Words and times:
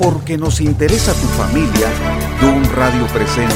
Porque 0.00 0.38
nos 0.38 0.62
interesa 0.62 1.12
tu 1.12 1.26
familia, 1.36 1.86
Dun 2.40 2.64
Radio 2.74 3.06
presenta 3.08 3.54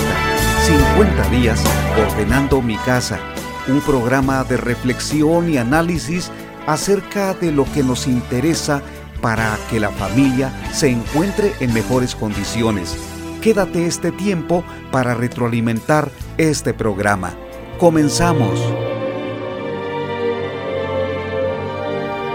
50 0.67 1.31
días 1.31 1.65
ordenando 1.99 2.61
mi 2.61 2.77
casa, 2.77 3.19
un 3.67 3.81
programa 3.81 4.45
de 4.45 4.59
reflexión 4.59 5.51
y 5.51 5.57
análisis 5.57 6.31
acerca 6.67 7.33
de 7.33 7.51
lo 7.51 7.65
que 7.73 7.83
nos 7.83 8.07
interesa 8.07 8.83
para 9.23 9.57
que 9.71 9.81
la 9.81 9.89
familia 9.89 10.53
se 10.71 10.91
encuentre 10.91 11.55
en 11.61 11.73
mejores 11.73 12.15
condiciones. 12.15 12.95
Quédate 13.41 13.87
este 13.87 14.13
tiempo 14.13 14.65
para 14.93 15.15
retroalimentar 15.15 16.11
este 16.37 16.75
programa. 16.75 17.33
Comenzamos. 17.79 18.61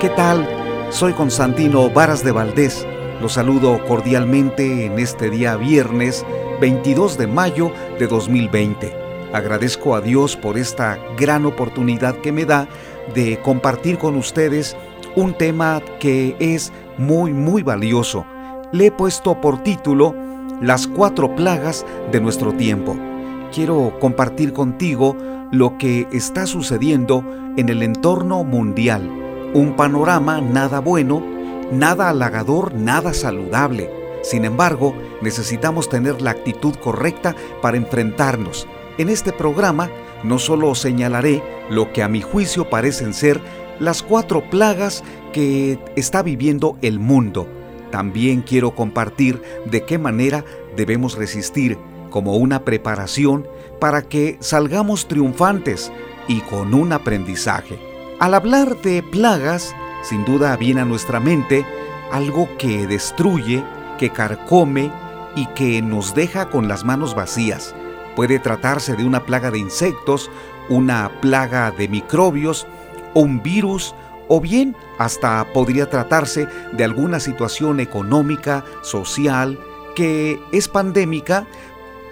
¿Qué 0.01 0.09
tal? 0.09 0.49
Soy 0.89 1.13
Constantino 1.13 1.91
Varas 1.91 2.23
de 2.23 2.31
Valdés. 2.31 2.88
Los 3.21 3.33
saludo 3.33 3.85
cordialmente 3.85 4.85
en 4.85 4.97
este 4.97 5.29
día 5.29 5.57
viernes 5.57 6.25
22 6.61 7.17
de 7.17 7.27
mayo 7.27 7.73
de 7.99 8.07
2020. 8.07 8.93
Agradezco 9.33 9.93
a 9.93 9.99
Dios 9.99 10.37
por 10.37 10.57
esta 10.57 10.97
gran 11.17 11.45
oportunidad 11.45 12.15
que 12.15 12.31
me 12.31 12.45
da 12.45 12.69
de 13.13 13.37
compartir 13.41 13.97
con 13.97 14.15
ustedes 14.15 14.77
un 15.17 15.33
tema 15.33 15.81
que 15.99 16.37
es 16.39 16.71
muy 16.97 17.33
muy 17.33 17.61
valioso. 17.61 18.25
Le 18.71 18.85
he 18.85 18.91
puesto 18.91 19.41
por 19.41 19.63
título 19.63 20.15
Las 20.61 20.87
cuatro 20.87 21.35
plagas 21.35 21.85
de 22.13 22.21
nuestro 22.21 22.53
tiempo. 22.53 22.95
Quiero 23.53 23.97
compartir 23.99 24.53
contigo 24.53 25.17
lo 25.51 25.77
que 25.77 26.07
está 26.13 26.45
sucediendo 26.45 27.25
en 27.57 27.67
el 27.67 27.83
entorno 27.83 28.45
mundial. 28.45 29.09
Un 29.53 29.75
panorama 29.75 30.39
nada 30.39 30.79
bueno, 30.79 31.21
nada 31.71 32.09
halagador, 32.09 32.73
nada 32.73 33.13
saludable. 33.13 33.89
Sin 34.21 34.45
embargo, 34.45 34.95
necesitamos 35.21 35.89
tener 35.89 36.21
la 36.21 36.31
actitud 36.31 36.75
correcta 36.75 37.35
para 37.61 37.77
enfrentarnos. 37.77 38.67
En 38.97 39.09
este 39.09 39.31
programa 39.31 39.89
no 40.23 40.39
solo 40.39 40.75
señalaré 40.75 41.41
lo 41.69 41.93
que 41.93 42.03
a 42.03 42.09
mi 42.09 42.21
juicio 42.21 42.69
parecen 42.69 43.13
ser 43.13 43.39
las 43.79 44.03
cuatro 44.03 44.49
plagas 44.49 45.03
que 45.31 45.79
está 45.95 46.21
viviendo 46.21 46.77
el 46.81 46.99
mundo, 46.99 47.47
también 47.91 48.41
quiero 48.41 48.75
compartir 48.75 49.41
de 49.65 49.83
qué 49.83 49.97
manera 49.97 50.45
debemos 50.75 51.17
resistir 51.17 51.77
como 52.09 52.37
una 52.37 52.63
preparación 52.63 53.47
para 53.79 54.01
que 54.01 54.37
salgamos 54.39 55.07
triunfantes 55.07 55.91
y 56.27 56.41
con 56.41 56.73
un 56.73 56.93
aprendizaje. 56.93 57.79
Al 58.19 58.33
hablar 58.33 58.81
de 58.81 59.01
plagas, 59.03 59.73
sin 60.03 60.25
duda 60.25 60.55
viene 60.57 60.81
a 60.81 60.85
nuestra 60.85 61.19
mente 61.19 61.65
algo 62.11 62.49
que 62.57 62.87
destruye, 62.87 63.63
que 63.97 64.09
carcome 64.09 64.91
y 65.35 65.45
que 65.47 65.81
nos 65.81 66.15
deja 66.15 66.49
con 66.49 66.67
las 66.67 66.83
manos 66.83 67.15
vacías. 67.15 67.75
Puede 68.15 68.39
tratarse 68.39 68.95
de 68.95 69.05
una 69.05 69.25
plaga 69.25 69.51
de 69.51 69.59
insectos, 69.59 70.29
una 70.69 71.09
plaga 71.21 71.71
de 71.71 71.87
microbios, 71.87 72.67
un 73.13 73.41
virus 73.41 73.95
o 74.27 74.39
bien 74.39 74.75
hasta 74.97 75.45
podría 75.53 75.89
tratarse 75.89 76.47
de 76.73 76.83
alguna 76.83 77.19
situación 77.19 77.79
económica, 77.79 78.63
social, 78.83 79.59
que 79.95 80.39
es 80.51 80.67
pandémica 80.67 81.47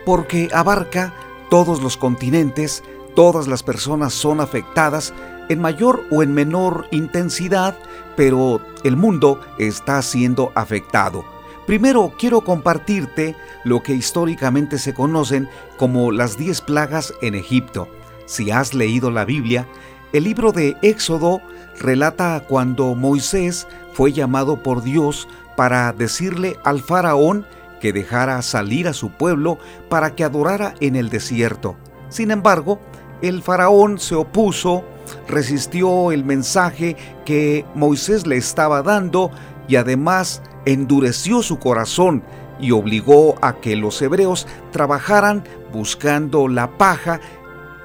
porque 0.05 0.49
abarca 0.53 1.13
todos 1.49 1.81
los 1.81 1.95
continentes, 1.97 2.83
todas 3.17 3.47
las 3.47 3.63
personas 3.63 4.13
son 4.13 4.39
afectadas 4.39 5.11
en 5.49 5.59
mayor 5.59 6.03
o 6.11 6.21
en 6.21 6.35
menor 6.35 6.87
intensidad, 6.91 7.75
pero 8.15 8.61
el 8.83 8.95
mundo 8.95 9.41
está 9.57 9.99
siendo 10.03 10.51
afectado. 10.53 11.25
Primero 11.65 12.13
quiero 12.19 12.41
compartirte 12.41 13.35
lo 13.63 13.81
que 13.81 13.95
históricamente 13.95 14.77
se 14.77 14.93
conocen 14.93 15.49
como 15.77 16.11
las 16.11 16.37
10 16.37 16.61
plagas 16.61 17.11
en 17.23 17.33
Egipto. 17.33 17.87
Si 18.27 18.51
has 18.51 18.75
leído 18.75 19.09
la 19.09 19.25
Biblia, 19.25 19.67
el 20.13 20.25
libro 20.25 20.51
de 20.51 20.77
Éxodo 20.83 21.41
relata 21.79 22.43
cuando 22.47 22.93
Moisés 22.93 23.67
fue 23.93 24.13
llamado 24.13 24.61
por 24.61 24.83
Dios 24.83 25.27
para 25.55 25.91
decirle 25.91 26.59
al 26.63 26.81
faraón 26.81 27.47
que 27.81 27.93
dejara 27.93 28.43
salir 28.43 28.87
a 28.87 28.93
su 28.93 29.09
pueblo 29.09 29.57
para 29.89 30.13
que 30.13 30.23
adorara 30.23 30.75
en 30.81 30.95
el 30.95 31.09
desierto. 31.09 31.77
Sin 32.09 32.31
embargo, 32.31 32.79
el 33.21 33.41
faraón 33.41 33.99
se 33.99 34.15
opuso, 34.15 34.83
resistió 35.27 36.11
el 36.11 36.23
mensaje 36.23 36.95
que 37.25 37.65
Moisés 37.75 38.27
le 38.27 38.37
estaba 38.37 38.81
dando 38.81 39.31
y 39.67 39.75
además 39.75 40.41
endureció 40.65 41.41
su 41.43 41.59
corazón 41.59 42.23
y 42.59 42.71
obligó 42.71 43.35
a 43.41 43.57
que 43.57 43.75
los 43.75 44.01
hebreos 44.01 44.47
trabajaran 44.71 45.43
buscando 45.71 46.47
la 46.47 46.77
paja 46.77 47.19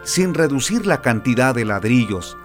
sin 0.03 0.35
reducir 0.35 0.87
la 0.87 1.01
cantidad 1.01 1.55
de 1.55 1.65
ladrillos. 1.65 2.37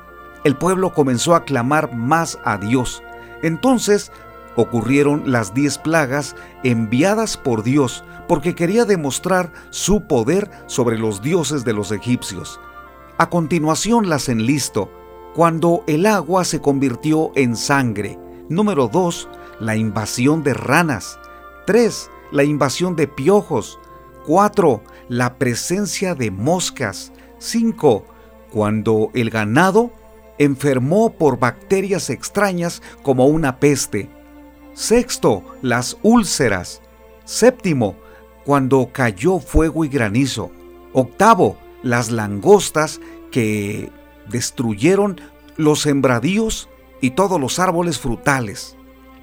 El 0.43 0.55
pueblo 0.55 0.93
comenzó 0.93 1.35
a 1.35 1.43
clamar 1.43 1.93
más 1.93 2.39
a 2.43 2.57
Dios. 2.57 3.03
Entonces 3.41 4.11
ocurrieron 4.55 5.31
las 5.31 5.53
diez 5.53 5.77
plagas 5.77 6.35
enviadas 6.63 7.37
por 7.37 7.63
Dios 7.63 8.03
porque 8.27 8.55
quería 8.55 8.85
demostrar 8.85 9.51
su 9.69 10.01
poder 10.01 10.49
sobre 10.65 10.97
los 10.97 11.21
dioses 11.21 11.63
de 11.63 11.73
los 11.73 11.91
egipcios. 11.91 12.59
A 13.19 13.31
continuación 13.31 14.09
las 14.09 14.29
enlisto. 14.29 14.91
Cuando 15.33 15.83
el 15.87 16.05
agua 16.05 16.45
se 16.45 16.61
convirtió 16.61 17.31
en 17.33 17.55
sangre. 17.55 18.19
Número 18.47 18.87
2. 18.87 19.29
La 19.59 19.75
invasión 19.75 20.43
de 20.43 20.53
ranas. 20.53 21.17
3. 21.65 22.11
La 22.31 22.43
invasión 22.43 22.95
de 22.95 23.07
piojos. 23.07 23.79
4. 24.27 24.83
La 25.09 25.39
presencia 25.39 26.13
de 26.13 26.29
moscas. 26.29 27.11
5. 27.39 28.05
Cuando 28.51 29.09
el 29.15 29.31
ganado 29.31 29.91
enfermó 30.37 31.13
por 31.13 31.39
bacterias 31.39 32.11
extrañas 32.11 32.83
como 33.01 33.25
una 33.25 33.59
peste. 33.59 34.09
Sexto, 34.73 35.43
las 35.63 35.97
úlceras. 36.03 36.83
Séptimo, 37.25 37.95
cuando 38.45 38.89
cayó 38.93 39.39
fuego 39.39 39.83
y 39.85 39.87
granizo. 39.87 40.51
Octavo, 40.93 41.57
las 41.83 42.11
langostas 42.11 42.99
que 43.31 43.91
destruyeron 44.29 45.19
los 45.57 45.81
sembradíos 45.81 46.69
y 47.01 47.11
todos 47.11 47.39
los 47.39 47.59
árboles 47.59 47.99
frutales. 47.99 48.75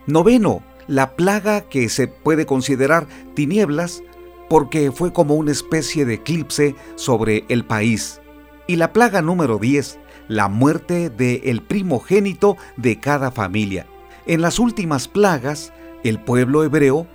Noveno, 0.06 0.62
la 0.86 1.16
plaga 1.16 1.62
que 1.62 1.88
se 1.88 2.08
puede 2.08 2.46
considerar 2.46 3.06
tinieblas 3.34 4.02
porque 4.48 4.92
fue 4.92 5.12
como 5.12 5.34
una 5.34 5.52
especie 5.52 6.04
de 6.04 6.14
eclipse 6.14 6.74
sobre 6.96 7.44
el 7.48 7.64
país. 7.64 8.20
Y 8.66 8.76
la 8.76 8.92
plaga 8.92 9.22
número 9.22 9.58
10, 9.58 9.98
la 10.28 10.48
muerte 10.48 11.10
del 11.10 11.40
el 11.44 11.62
primogénito 11.62 12.56
de 12.76 13.00
cada 13.00 13.30
familia. 13.30 13.86
En 14.26 14.40
las 14.42 14.58
últimas 14.58 15.08
plagas, 15.08 15.72
el 16.02 16.20
pueblo 16.20 16.64
hebreo 16.64 17.06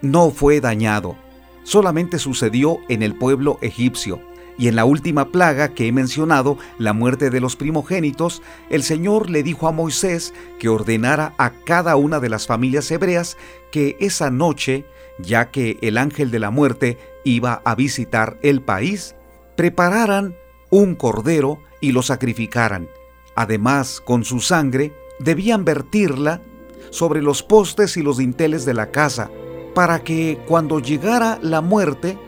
no 0.00 0.30
fue 0.30 0.60
dañado, 0.60 1.16
solamente 1.64 2.18
sucedió 2.18 2.78
en 2.88 3.02
el 3.02 3.16
pueblo 3.16 3.58
egipcio. 3.62 4.20
Y 4.58 4.68
en 4.68 4.76
la 4.76 4.84
última 4.84 5.30
plaga 5.30 5.74
que 5.74 5.88
he 5.88 5.92
mencionado, 5.92 6.58
la 6.78 6.92
muerte 6.92 7.30
de 7.30 7.40
los 7.40 7.56
primogénitos, 7.56 8.42
el 8.70 8.82
Señor 8.82 9.30
le 9.30 9.42
dijo 9.42 9.66
a 9.66 9.72
Moisés 9.72 10.34
que 10.58 10.68
ordenara 10.68 11.34
a 11.38 11.50
cada 11.50 11.96
una 11.96 12.20
de 12.20 12.28
las 12.28 12.46
familias 12.46 12.90
hebreas 12.90 13.36
que 13.70 13.96
esa 13.98 14.30
noche 14.30 14.84
ya 15.18 15.50
que 15.50 15.78
el 15.82 15.98
ángel 15.98 16.30
de 16.30 16.38
la 16.38 16.50
muerte 16.50 16.98
iba 17.24 17.62
a 17.64 17.74
visitar 17.74 18.38
el 18.42 18.62
país, 18.62 19.14
prepararan 19.56 20.36
un 20.70 20.94
cordero 20.94 21.60
y 21.80 21.92
lo 21.92 22.02
sacrificaran. 22.02 22.88
Además, 23.34 24.00
con 24.00 24.24
su 24.24 24.40
sangre, 24.40 24.92
debían 25.18 25.64
vertirla 25.64 26.42
sobre 26.90 27.22
los 27.22 27.42
postes 27.42 27.96
y 27.96 28.02
los 28.02 28.18
dinteles 28.18 28.64
de 28.64 28.74
la 28.74 28.90
casa, 28.90 29.30
para 29.74 30.02
que 30.02 30.38
cuando 30.46 30.80
llegara 30.80 31.38
la 31.42 31.60
muerte, 31.60 32.18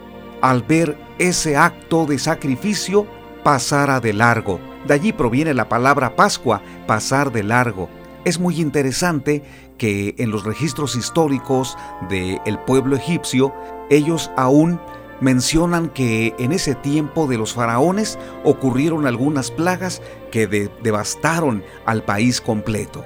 al 0.40 0.62
ver 0.62 0.96
ese 1.18 1.56
acto 1.56 2.06
de 2.06 2.18
sacrificio, 2.18 3.06
pasara 3.42 4.00
de 4.00 4.12
largo. 4.12 4.60
De 4.86 4.94
allí 4.94 5.12
proviene 5.12 5.54
la 5.54 5.68
palabra 5.68 6.16
Pascua, 6.16 6.62
pasar 6.86 7.32
de 7.32 7.42
largo. 7.42 7.88
Es 8.24 8.38
muy 8.38 8.60
interesante 8.60 9.42
que 9.78 10.14
en 10.18 10.30
los 10.30 10.44
registros 10.44 10.96
históricos 10.96 11.76
del 12.08 12.58
pueblo 12.66 12.96
egipcio, 12.96 13.54
ellos 13.90 14.30
aún 14.36 14.80
mencionan 15.20 15.88
que 15.88 16.34
en 16.38 16.52
ese 16.52 16.74
tiempo 16.74 17.26
de 17.26 17.38
los 17.38 17.54
faraones 17.54 18.18
ocurrieron 18.44 19.06
algunas 19.06 19.50
plagas 19.50 20.02
que 20.30 20.46
devastaron 20.46 21.62
al 21.86 22.02
país 22.02 22.40
completo. 22.40 23.04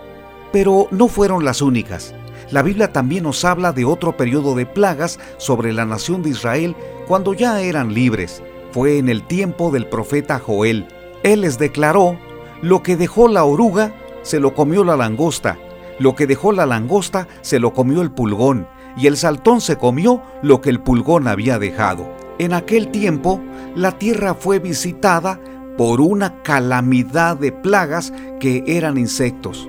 Pero 0.52 0.88
no 0.90 1.08
fueron 1.08 1.44
las 1.44 1.62
únicas. 1.62 2.14
La 2.50 2.62
Biblia 2.62 2.92
también 2.92 3.24
nos 3.24 3.44
habla 3.44 3.72
de 3.72 3.84
otro 3.84 4.16
periodo 4.16 4.54
de 4.54 4.64
plagas 4.64 5.18
sobre 5.36 5.72
la 5.72 5.84
nación 5.84 6.22
de 6.22 6.30
Israel 6.30 6.74
cuando 7.06 7.34
ya 7.34 7.60
eran 7.60 7.92
libres. 7.92 8.42
Fue 8.72 8.98
en 8.98 9.08
el 9.08 9.22
tiempo 9.26 9.70
del 9.70 9.86
profeta 9.86 10.38
Joel. 10.38 10.86
Él 11.22 11.42
les 11.42 11.58
declaró, 11.58 12.18
lo 12.62 12.82
que 12.82 12.96
dejó 12.96 13.28
la 13.28 13.44
oruga, 13.44 13.94
se 14.22 14.40
lo 14.40 14.54
comió 14.54 14.82
la 14.82 14.96
langosta, 14.96 15.58
lo 15.98 16.14
que 16.14 16.26
dejó 16.26 16.52
la 16.52 16.66
langosta 16.66 17.28
se 17.42 17.58
lo 17.58 17.72
comió 17.72 18.02
el 18.02 18.10
pulgón, 18.10 18.66
y 18.96 19.06
el 19.06 19.16
saltón 19.16 19.60
se 19.60 19.76
comió 19.76 20.22
lo 20.42 20.60
que 20.60 20.70
el 20.70 20.80
pulgón 20.80 21.28
había 21.28 21.58
dejado. 21.58 22.08
En 22.38 22.52
aquel 22.52 22.88
tiempo, 22.88 23.40
la 23.74 23.92
tierra 23.92 24.34
fue 24.34 24.58
visitada 24.58 25.40
por 25.76 26.00
una 26.00 26.42
calamidad 26.42 27.36
de 27.36 27.52
plagas 27.52 28.12
que 28.40 28.64
eran 28.66 28.96
insectos. 28.96 29.68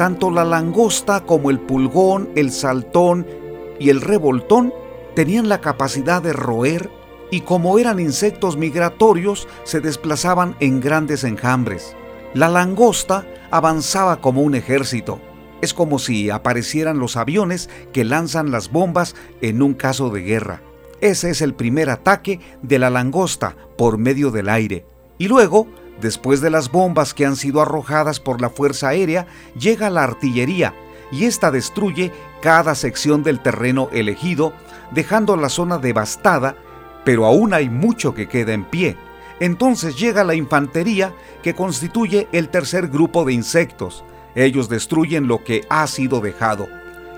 Tanto 0.00 0.30
la 0.30 0.46
langosta 0.46 1.26
como 1.26 1.50
el 1.50 1.60
pulgón, 1.60 2.30
el 2.34 2.52
saltón 2.52 3.26
y 3.78 3.90
el 3.90 4.00
revoltón 4.00 4.72
tenían 5.14 5.50
la 5.50 5.60
capacidad 5.60 6.22
de 6.22 6.32
roer 6.32 6.88
y 7.30 7.42
como 7.42 7.78
eran 7.78 8.00
insectos 8.00 8.56
migratorios 8.56 9.46
se 9.62 9.80
desplazaban 9.80 10.56
en 10.58 10.80
grandes 10.80 11.22
enjambres. 11.22 11.94
La 12.32 12.48
langosta 12.48 13.26
avanzaba 13.50 14.22
como 14.22 14.40
un 14.40 14.54
ejército. 14.54 15.20
Es 15.60 15.74
como 15.74 15.98
si 15.98 16.30
aparecieran 16.30 16.98
los 16.98 17.18
aviones 17.18 17.68
que 17.92 18.04
lanzan 18.04 18.50
las 18.50 18.72
bombas 18.72 19.14
en 19.42 19.60
un 19.60 19.74
caso 19.74 20.08
de 20.08 20.22
guerra. 20.22 20.62
Ese 21.02 21.28
es 21.28 21.42
el 21.42 21.52
primer 21.52 21.90
ataque 21.90 22.40
de 22.62 22.78
la 22.78 22.88
langosta 22.88 23.54
por 23.76 23.98
medio 23.98 24.30
del 24.30 24.48
aire. 24.48 24.86
Y 25.18 25.28
luego, 25.28 25.66
después 26.00 26.40
de 26.40 26.50
las 26.50 26.70
bombas 26.70 27.14
que 27.14 27.26
han 27.26 27.36
sido 27.36 27.60
arrojadas 27.60 28.20
por 28.20 28.40
la 28.40 28.50
Fuerza 28.50 28.88
Aérea, 28.88 29.26
llega 29.58 29.90
la 29.90 30.04
artillería 30.04 30.74
y 31.12 31.24
esta 31.24 31.50
destruye 31.50 32.12
cada 32.40 32.74
sección 32.74 33.22
del 33.22 33.40
terreno 33.40 33.88
elegido, 33.92 34.52
dejando 34.92 35.36
la 35.36 35.48
zona 35.48 35.78
devastada, 35.78 36.56
pero 37.04 37.26
aún 37.26 37.54
hay 37.54 37.68
mucho 37.68 38.14
que 38.14 38.28
queda 38.28 38.52
en 38.52 38.64
pie. 38.64 38.96
Entonces 39.40 39.98
llega 39.98 40.22
la 40.22 40.34
infantería 40.34 41.14
que 41.42 41.54
constituye 41.54 42.28
el 42.32 42.48
tercer 42.48 42.88
grupo 42.88 43.24
de 43.24 43.32
insectos. 43.32 44.04
Ellos 44.34 44.68
destruyen 44.68 45.26
lo 45.26 45.42
que 45.42 45.66
ha 45.70 45.86
sido 45.86 46.20
dejado. 46.20 46.68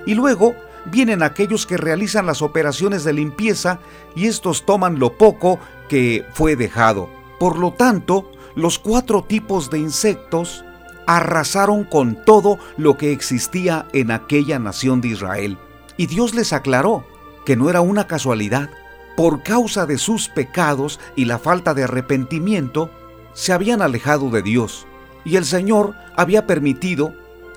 Y 0.07 0.15
luego 0.15 0.55
vienen 0.87 1.23
aquellos 1.23 1.67
que 1.67 1.77
realizan 1.77 2.27
las 2.27 2.43
operaciones 2.43 3.05
de 3.05 3.13
limpieza 3.13 3.81
y 4.15 4.27
estos 4.27 4.65
toman 4.65 4.99
lo 4.99 5.17
poco 5.19 5.59
que 5.89 6.25
fue 6.33 6.57
dejado. 6.57 7.11
Por 7.39 7.59
lo 7.59 7.73
tanto, 7.73 8.31
los 8.55 8.79
cuatro 8.79 9.23
tipos 9.23 9.71
de 9.71 9.79
insectos 9.79 10.65
arrasaron 11.07 11.85
con 11.85 12.25
todo 12.25 12.59
lo 12.77 12.97
que 12.97 13.13
existía 13.13 13.87
en 13.93 14.11
aquella 14.11 14.59
nación 14.59 15.01
de 15.01 15.09
Israel. 15.09 15.59
Y 15.97 16.07
Dios 16.07 16.35
les 16.35 16.53
aclaró 16.53 17.05
que 17.45 17.57
no 17.57 17.71
era 17.71 17.81
una 17.81 18.07
casualidad. 18.07 18.71
Por 19.17 19.43
causa 19.43 19.85
de 19.85 19.99
sus 19.99 20.29
pecados 20.29 21.01
y 21.17 21.27
la 21.27 21.39
falta 21.39 21.75
de 21.75 21.85
arrepentimiento, 21.85 22.91
se 23.35 23.53
habían 23.53 23.83
alejado 23.83 24.31
de 24.31 24.43
Dios. 24.43 24.87
Y 25.25 25.37
el 25.37 25.45
Señor 25.45 25.95
había 26.17 26.47
permitido 26.47 27.15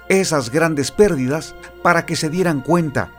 esas 0.09 0.50
grandes 0.50 0.91
pérdidas 0.91 1.56
para 1.81 2.06
que 2.06 2.15
se 2.15 2.30
dieran 2.30 2.62
cuenta 2.62 3.12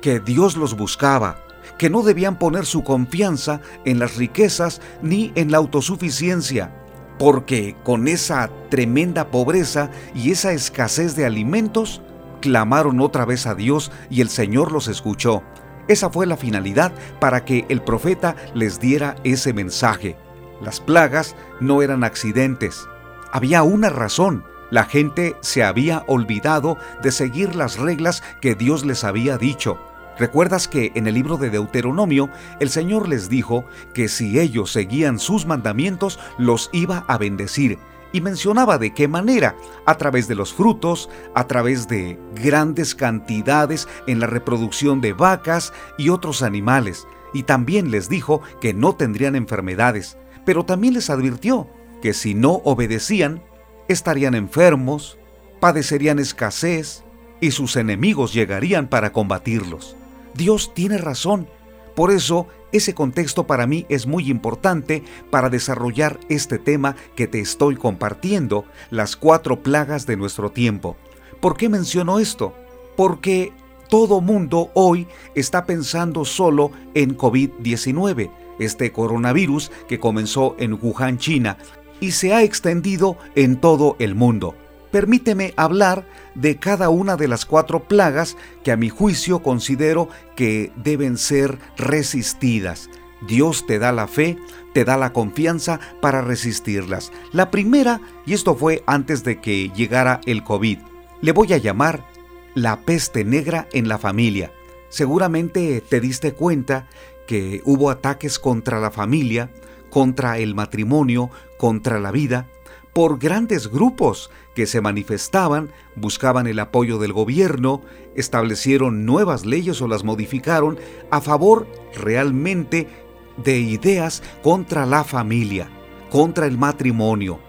que 0.00 0.20
Dios 0.20 0.56
los 0.56 0.76
buscaba 0.76 1.44
que 1.78 1.90
no 1.90 2.02
debían 2.02 2.38
poner 2.38 2.66
su 2.66 2.84
confianza 2.84 3.60
en 3.84 3.98
las 3.98 4.16
riquezas 4.16 4.80
ni 5.02 5.32
en 5.34 5.50
la 5.50 5.58
autosuficiencia, 5.58 6.72
porque 7.18 7.76
con 7.82 8.08
esa 8.08 8.50
tremenda 8.70 9.30
pobreza 9.30 9.90
y 10.14 10.32
esa 10.32 10.52
escasez 10.52 11.16
de 11.16 11.26
alimentos, 11.26 12.02
clamaron 12.40 13.00
otra 13.00 13.24
vez 13.24 13.46
a 13.46 13.54
Dios 13.54 13.90
y 14.10 14.20
el 14.20 14.28
Señor 14.28 14.72
los 14.72 14.88
escuchó. 14.88 15.42
Esa 15.88 16.10
fue 16.10 16.26
la 16.26 16.36
finalidad 16.36 16.92
para 17.20 17.44
que 17.44 17.66
el 17.68 17.82
profeta 17.82 18.36
les 18.54 18.80
diera 18.80 19.16
ese 19.24 19.52
mensaje. 19.52 20.16
Las 20.60 20.80
plagas 20.80 21.36
no 21.60 21.82
eran 21.82 22.04
accidentes. 22.04 22.86
Había 23.32 23.62
una 23.62 23.90
razón. 23.90 24.44
La 24.70 24.84
gente 24.84 25.36
se 25.40 25.62
había 25.62 26.04
olvidado 26.06 26.78
de 27.02 27.12
seguir 27.12 27.54
las 27.54 27.78
reglas 27.78 28.22
que 28.40 28.54
Dios 28.54 28.84
les 28.84 29.04
había 29.04 29.36
dicho. 29.36 29.78
¿Recuerdas 30.18 30.68
que 30.68 30.92
en 30.94 31.08
el 31.08 31.14
libro 31.14 31.36
de 31.36 31.50
Deuteronomio 31.50 32.30
el 32.60 32.70
Señor 32.70 33.08
les 33.08 33.28
dijo 33.28 33.64
que 33.94 34.08
si 34.08 34.38
ellos 34.38 34.70
seguían 34.70 35.18
sus 35.18 35.44
mandamientos 35.44 36.20
los 36.38 36.70
iba 36.72 37.04
a 37.08 37.18
bendecir? 37.18 37.78
Y 38.12 38.20
mencionaba 38.20 38.78
de 38.78 38.94
qué 38.94 39.08
manera, 39.08 39.56
a 39.86 39.96
través 39.96 40.28
de 40.28 40.36
los 40.36 40.54
frutos, 40.54 41.10
a 41.34 41.48
través 41.48 41.88
de 41.88 42.16
grandes 42.36 42.94
cantidades 42.94 43.88
en 44.06 44.20
la 44.20 44.28
reproducción 44.28 45.00
de 45.00 45.12
vacas 45.12 45.72
y 45.98 46.10
otros 46.10 46.42
animales. 46.42 47.08
Y 47.32 47.42
también 47.42 47.90
les 47.90 48.08
dijo 48.08 48.40
que 48.60 48.72
no 48.72 48.94
tendrían 48.94 49.34
enfermedades, 49.34 50.16
pero 50.46 50.64
también 50.64 50.94
les 50.94 51.10
advirtió 51.10 51.68
que 52.02 52.14
si 52.14 52.34
no 52.34 52.60
obedecían, 52.64 53.42
estarían 53.88 54.36
enfermos, 54.36 55.18
padecerían 55.58 56.20
escasez 56.20 57.02
y 57.40 57.50
sus 57.50 57.74
enemigos 57.74 58.32
llegarían 58.32 58.86
para 58.86 59.10
combatirlos. 59.10 59.96
Dios 60.34 60.72
tiene 60.74 60.98
razón. 60.98 61.48
Por 61.94 62.10
eso, 62.10 62.48
ese 62.72 62.92
contexto 62.92 63.46
para 63.46 63.66
mí 63.66 63.86
es 63.88 64.06
muy 64.06 64.28
importante 64.28 65.04
para 65.30 65.48
desarrollar 65.48 66.18
este 66.28 66.58
tema 66.58 66.96
que 67.14 67.28
te 67.28 67.40
estoy 67.40 67.76
compartiendo, 67.76 68.64
las 68.90 69.16
cuatro 69.16 69.62
plagas 69.62 70.06
de 70.06 70.16
nuestro 70.16 70.50
tiempo. 70.50 70.96
¿Por 71.40 71.56
qué 71.56 71.68
menciono 71.68 72.18
esto? 72.18 72.54
Porque 72.96 73.52
todo 73.88 74.20
mundo 74.20 74.70
hoy 74.74 75.06
está 75.36 75.66
pensando 75.66 76.24
solo 76.24 76.72
en 76.94 77.16
COVID-19, 77.16 78.30
este 78.58 78.90
coronavirus 78.90 79.70
que 79.88 80.00
comenzó 80.00 80.56
en 80.58 80.78
Wuhan, 80.80 81.18
China, 81.18 81.58
y 82.00 82.10
se 82.10 82.34
ha 82.34 82.42
extendido 82.42 83.16
en 83.36 83.60
todo 83.60 83.94
el 84.00 84.16
mundo 84.16 84.56
permíteme 84.94 85.54
hablar 85.56 86.06
de 86.36 86.58
cada 86.58 86.88
una 86.88 87.16
de 87.16 87.26
las 87.26 87.46
cuatro 87.46 87.88
plagas 87.88 88.36
que 88.62 88.70
a 88.70 88.76
mi 88.76 88.90
juicio 88.90 89.42
considero 89.42 90.08
que 90.36 90.70
deben 90.76 91.18
ser 91.18 91.58
resistidas. 91.76 92.88
Dios 93.26 93.66
te 93.66 93.80
da 93.80 93.90
la 93.90 94.06
fe, 94.06 94.38
te 94.72 94.84
da 94.84 94.96
la 94.96 95.12
confianza 95.12 95.80
para 96.00 96.22
resistirlas. 96.22 97.10
La 97.32 97.50
primera, 97.50 98.00
y 98.24 98.34
esto 98.34 98.54
fue 98.54 98.84
antes 98.86 99.24
de 99.24 99.40
que 99.40 99.70
llegara 99.70 100.20
el 100.26 100.44
COVID, 100.44 100.78
le 101.20 101.32
voy 101.32 101.52
a 101.54 101.58
llamar 101.58 102.06
la 102.54 102.82
peste 102.82 103.24
negra 103.24 103.66
en 103.72 103.88
la 103.88 103.98
familia. 103.98 104.52
Seguramente 104.90 105.80
te 105.80 105.98
diste 106.00 106.34
cuenta 106.34 106.86
que 107.26 107.62
hubo 107.64 107.90
ataques 107.90 108.38
contra 108.38 108.78
la 108.78 108.92
familia, 108.92 109.50
contra 109.90 110.38
el 110.38 110.54
matrimonio, 110.54 111.30
contra 111.58 111.98
la 111.98 112.12
vida, 112.12 112.46
por 112.92 113.18
grandes 113.18 113.66
grupos 113.66 114.30
que 114.54 114.66
se 114.66 114.80
manifestaban, 114.80 115.70
buscaban 115.96 116.46
el 116.46 116.58
apoyo 116.58 116.98
del 116.98 117.12
gobierno, 117.12 117.82
establecieron 118.14 119.04
nuevas 119.04 119.44
leyes 119.44 119.82
o 119.82 119.88
las 119.88 120.04
modificaron 120.04 120.78
a 121.10 121.20
favor 121.20 121.66
realmente 121.94 122.88
de 123.36 123.58
ideas 123.58 124.22
contra 124.42 124.86
la 124.86 125.04
familia, 125.04 125.68
contra 126.10 126.46
el 126.46 126.56
matrimonio. 126.56 127.40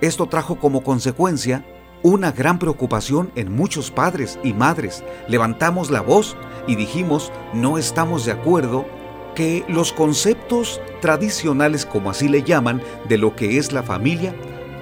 Esto 0.00 0.26
trajo 0.26 0.58
como 0.58 0.82
consecuencia 0.82 1.66
una 2.02 2.32
gran 2.32 2.58
preocupación 2.58 3.30
en 3.36 3.52
muchos 3.52 3.90
padres 3.90 4.38
y 4.42 4.52
madres. 4.52 5.04
Levantamos 5.28 5.90
la 5.90 6.00
voz 6.00 6.36
y 6.66 6.76
dijimos, 6.76 7.32
no 7.52 7.78
estamos 7.78 8.24
de 8.24 8.32
acuerdo 8.32 8.86
que 9.34 9.64
los 9.68 9.92
conceptos 9.92 10.80
tradicionales, 11.00 11.86
como 11.86 12.10
así 12.10 12.28
le 12.28 12.42
llaman, 12.42 12.82
de 13.08 13.18
lo 13.18 13.34
que 13.34 13.56
es 13.58 13.72
la 13.72 13.82
familia, 13.82 14.34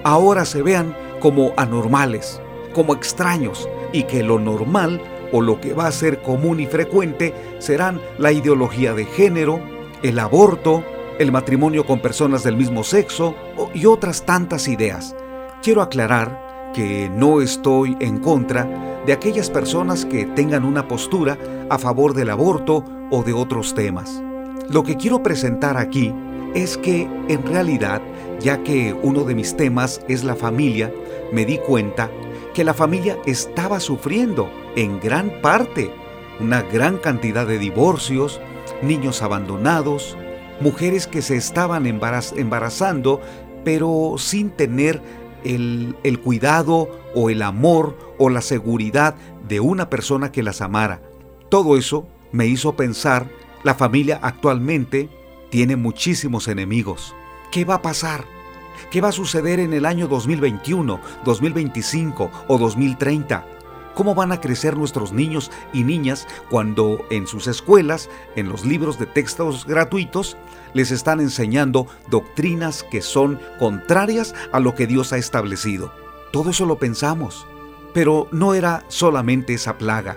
ahora 0.03 0.45
se 0.45 0.63
vean 0.63 0.97
como 1.21 1.53
anormales, 1.57 2.41
como 2.73 2.95
extraños, 2.95 3.69
y 3.93 4.05
que 4.05 4.23
lo 4.23 4.39
normal 4.39 5.01
o 5.33 5.41
lo 5.41 5.61
que 5.61 5.73
va 5.73 5.87
a 5.87 5.93
ser 5.93 6.23
común 6.23 6.61
y 6.61 6.67
frecuente 6.67 7.35
serán 7.59 8.01
la 8.19 8.33
ideología 8.33 8.95
de 8.95 9.05
género, 9.05 9.61
el 10.03 10.19
aborto, 10.19 10.83
el 11.19 11.33
matrimonio 11.33 11.85
con 11.85 12.01
personas 12.01 12.43
del 12.43 12.57
mismo 12.57 12.83
sexo 12.83 13.35
y 13.75 13.87
otras 13.87 14.25
tantas 14.25 14.69
ideas. 14.69 15.15
Quiero 15.63 15.83
aclarar 15.83 16.73
que 16.75 17.11
no 17.11 17.41
estoy 17.41 17.97
en 18.01 18.19
contra 18.19 19.03
de 19.05 19.13
aquellas 19.13 19.51
personas 19.51 20.05
que 20.05 20.25
tengan 20.25 20.65
una 20.65 20.89
postura 20.89 21.37
a 21.69 21.79
favor 21.79 22.15
del 22.15 22.31
aborto 22.31 22.85
o 23.11 23.23
de 23.23 23.33
otros 23.33 23.75
temas. 23.75 24.23
Lo 24.69 24.83
que 24.85 24.97
quiero 24.97 25.23
presentar 25.23 25.77
aquí 25.77 26.15
es 26.55 26.77
que 26.77 27.09
en 27.29 27.47
realidad, 27.47 28.03
ya 28.41 28.63
que 28.63 28.95
uno 29.03 29.25
de 29.25 29.35
mis 29.35 29.57
temas 29.57 30.01
es 30.09 30.25
la 30.25 30.37
familia, 30.37 30.93
me 31.33 31.45
di 31.45 31.59
cuenta 31.59 32.11
que 32.55 32.65
la 32.65 32.75
familia 32.75 33.19
estaba 33.27 33.81
sufriendo 33.81 34.51
en 34.77 35.01
gran 35.01 35.41
parte 35.43 35.91
una 36.41 36.63
gran 36.63 36.99
cantidad 36.99 37.47
de 37.47 37.59
divorcios, 37.59 38.41
niños 38.83 39.23
abandonados, 39.23 40.17
mujeres 40.61 41.07
que 41.07 41.23
se 41.23 41.37
estaban 41.37 41.87
embarazando 41.87 43.21
pero 43.65 44.15
sin 44.17 44.51
tener 44.51 45.03
el, 45.45 45.97
el 46.03 46.21
cuidado 46.21 46.89
o 47.15 47.31
el 47.31 47.43
amor 47.43 47.97
o 48.19 48.31
la 48.31 48.41
seguridad 48.41 49.15
de 49.47 49.61
una 49.61 49.91
persona 49.91 50.33
que 50.33 50.43
las 50.43 50.61
amara. 50.61 51.03
Todo 51.49 51.77
eso 51.77 52.07
me 52.33 52.47
hizo 52.47 52.75
pensar, 52.75 53.27
la 53.63 53.75
familia 53.75 54.19
actualmente 54.23 55.09
tiene 55.51 55.77
muchísimos 55.77 56.49
enemigos. 56.49 57.15
¿Qué 57.51 57.65
va 57.65 57.75
a 57.75 57.83
pasar? 57.83 58.25
¿Qué 58.91 59.01
va 59.01 59.09
a 59.09 59.13
suceder 59.13 59.61
en 59.61 59.73
el 59.73 59.85
año 59.85 60.09
2021, 60.09 61.01
2025 61.25 62.31
o 62.49 62.59
2030? 62.59 63.45
¿Cómo 63.95 64.15
van 64.15 64.33
a 64.33 64.41
crecer 64.41 64.77
nuestros 64.77 65.13
niños 65.13 65.51
y 65.73 65.83
niñas 65.83 66.27
cuando 66.49 67.05
en 67.11 67.27
sus 67.27 67.49
escuelas, 67.49 68.09
en 68.37 68.49
los 68.49 68.65
libros 68.65 68.99
de 68.99 69.07
textos 69.07 69.67
gratuitos, 69.67 70.37
les 70.73 70.93
están 70.93 71.21
enseñando 71.21 71.87
doctrinas 72.09 72.85
que 72.85 73.03
son 73.03 73.41
contrarias 73.59 74.35
a 74.53 74.61
lo 74.61 74.75
que 74.75 74.87
Dios 74.87 75.13
ha 75.13 75.19
establecido? 75.19 75.93
Todo 76.33 76.51
eso 76.51 76.65
lo 76.65 76.79
pensamos. 76.79 77.47
Pero 77.93 78.29
no 78.31 78.55
era 78.55 78.85
solamente 78.87 79.55
esa 79.55 79.77
plaga. 79.77 80.17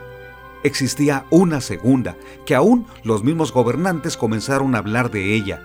Existía 0.64 1.26
una 1.30 1.60
segunda, 1.60 2.16
que 2.46 2.56
aún 2.56 2.88
los 3.04 3.24
mismos 3.24 3.52
gobernantes 3.52 4.16
comenzaron 4.16 4.76
a 4.76 4.78
hablar 4.78 5.12
de 5.12 5.34
ella. 5.34 5.62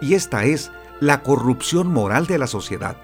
Y 0.00 0.14
esta 0.14 0.44
es 0.44 0.72
la 1.00 1.22
corrupción 1.22 1.88
moral 1.92 2.26
de 2.26 2.38
la 2.38 2.48
sociedad. 2.48 2.96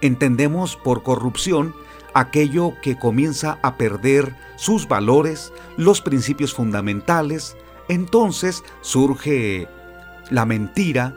Entendemos 0.00 0.76
por 0.76 1.02
corrupción 1.02 1.74
aquello 2.12 2.74
que 2.82 2.98
comienza 2.98 3.58
a 3.62 3.76
perder 3.76 4.34
sus 4.56 4.88
valores, 4.88 5.52
los 5.76 6.00
principios 6.00 6.54
fundamentales, 6.54 7.56
entonces 7.88 8.62
surge 8.80 9.68
la 10.30 10.44
mentira, 10.44 11.14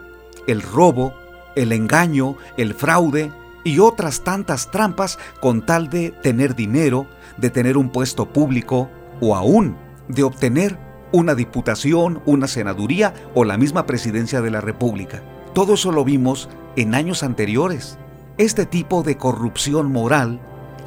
el 0.47 0.61
robo, 0.61 1.13
el 1.55 1.71
engaño, 1.71 2.35
el 2.57 2.73
fraude 2.73 3.31
y 3.63 3.79
otras 3.79 4.23
tantas 4.23 4.71
trampas 4.71 5.17
con 5.39 5.65
tal 5.65 5.89
de 5.89 6.11
tener 6.11 6.55
dinero, 6.55 7.07
de 7.37 7.49
tener 7.49 7.77
un 7.77 7.89
puesto 7.89 8.27
público 8.27 8.89
o 9.21 9.35
aún 9.35 9.77
de 10.07 10.23
obtener 10.23 10.77
una 11.11 11.35
diputación, 11.35 12.21
una 12.25 12.47
senaduría 12.47 13.13
o 13.33 13.43
la 13.43 13.57
misma 13.57 13.85
presidencia 13.85 14.41
de 14.41 14.51
la 14.51 14.61
República. 14.61 15.21
Todo 15.53 15.75
eso 15.75 15.91
lo 15.91 16.03
vimos 16.03 16.49
en 16.75 16.95
años 16.95 17.23
anteriores. 17.23 17.97
Este 18.37 18.65
tipo 18.65 19.03
de 19.03 19.17
corrupción 19.17 19.91
moral 19.91 20.39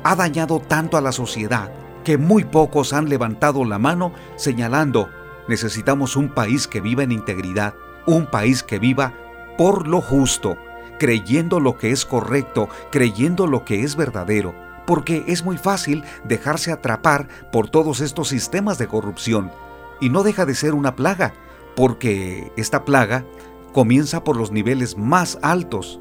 ha 0.04 0.14
dañado 0.14 0.60
tanto 0.60 0.96
a 0.96 1.00
la 1.00 1.12
sociedad 1.12 1.72
que 2.04 2.16
muy 2.16 2.44
pocos 2.44 2.92
han 2.92 3.08
levantado 3.08 3.64
la 3.64 3.78
mano 3.78 4.12
señalando, 4.36 5.08
necesitamos 5.48 6.16
un 6.16 6.28
país 6.30 6.66
que 6.66 6.80
viva 6.80 7.02
en 7.02 7.12
integridad, 7.12 7.74
un 8.06 8.26
país 8.26 8.62
que 8.62 8.78
viva 8.78 9.14
por 9.58 9.86
lo 9.86 10.00
justo, 10.00 10.56
creyendo 10.98 11.60
lo 11.60 11.76
que 11.76 11.90
es 11.90 12.06
correcto, 12.06 12.68
creyendo 12.90 13.46
lo 13.46 13.64
que 13.64 13.82
es 13.82 13.96
verdadero, 13.96 14.54
porque 14.90 15.22
es 15.28 15.44
muy 15.44 15.56
fácil 15.56 16.02
dejarse 16.24 16.72
atrapar 16.72 17.28
por 17.52 17.70
todos 17.70 18.00
estos 18.00 18.26
sistemas 18.26 18.76
de 18.76 18.88
corrupción, 18.88 19.52
y 20.00 20.10
no 20.10 20.24
deja 20.24 20.46
de 20.46 20.56
ser 20.56 20.74
una 20.74 20.96
plaga, 20.96 21.32
porque 21.76 22.50
esta 22.56 22.84
plaga 22.84 23.24
comienza 23.72 24.24
por 24.24 24.36
los 24.36 24.50
niveles 24.50 24.98
más 24.98 25.38
altos 25.42 26.00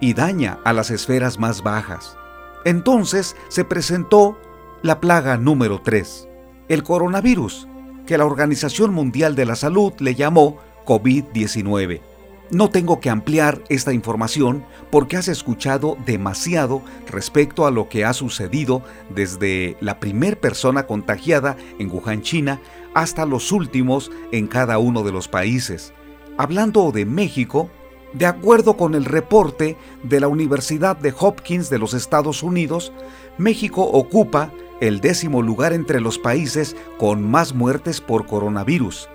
y 0.00 0.14
daña 0.14 0.58
a 0.64 0.72
las 0.72 0.90
esferas 0.90 1.38
más 1.38 1.62
bajas. 1.62 2.16
Entonces 2.64 3.36
se 3.50 3.66
presentó 3.66 4.38
la 4.80 5.00
plaga 5.00 5.36
número 5.36 5.82
3, 5.82 6.26
el 6.70 6.82
coronavirus, 6.82 7.68
que 8.06 8.16
la 8.16 8.24
Organización 8.24 8.94
Mundial 8.94 9.34
de 9.36 9.44
la 9.44 9.54
Salud 9.54 9.92
le 9.98 10.14
llamó 10.14 10.56
COVID-19. 10.86 12.00
No 12.50 12.68
tengo 12.68 12.98
que 12.98 13.10
ampliar 13.10 13.62
esta 13.68 13.92
información 13.92 14.64
porque 14.90 15.16
has 15.16 15.28
escuchado 15.28 15.96
demasiado 16.04 16.82
respecto 17.08 17.64
a 17.64 17.70
lo 17.70 17.88
que 17.88 18.04
ha 18.04 18.12
sucedido 18.12 18.82
desde 19.08 19.76
la 19.80 20.00
primer 20.00 20.40
persona 20.40 20.84
contagiada 20.84 21.56
en 21.78 21.88
Wuhan, 21.92 22.22
China, 22.22 22.60
hasta 22.92 23.24
los 23.24 23.52
últimos 23.52 24.10
en 24.32 24.48
cada 24.48 24.78
uno 24.78 25.04
de 25.04 25.12
los 25.12 25.28
países. 25.28 25.92
Hablando 26.38 26.90
de 26.90 27.04
México, 27.04 27.70
de 28.14 28.26
acuerdo 28.26 28.76
con 28.76 28.96
el 28.96 29.04
reporte 29.04 29.76
de 30.02 30.18
la 30.18 30.26
Universidad 30.26 30.96
de 30.96 31.14
Hopkins 31.16 31.70
de 31.70 31.78
los 31.78 31.94
Estados 31.94 32.42
Unidos, 32.42 32.92
México 33.38 33.82
ocupa 33.82 34.50
el 34.80 35.00
décimo 35.00 35.40
lugar 35.40 35.72
entre 35.72 36.00
los 36.00 36.18
países 36.18 36.74
con 36.98 37.22
más 37.30 37.54
muertes 37.54 38.00
por 38.00 38.26
coronavirus, 38.26 39.08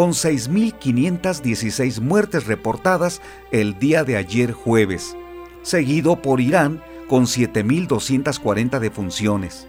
con 0.00 0.12
6.516 0.12 2.00
muertes 2.00 2.46
reportadas 2.46 3.20
el 3.50 3.78
día 3.78 4.02
de 4.02 4.16
ayer 4.16 4.52
jueves, 4.52 5.14
seguido 5.60 6.22
por 6.22 6.40
Irán 6.40 6.82
con 7.06 7.26
7.240 7.26 8.78
defunciones. 8.78 9.68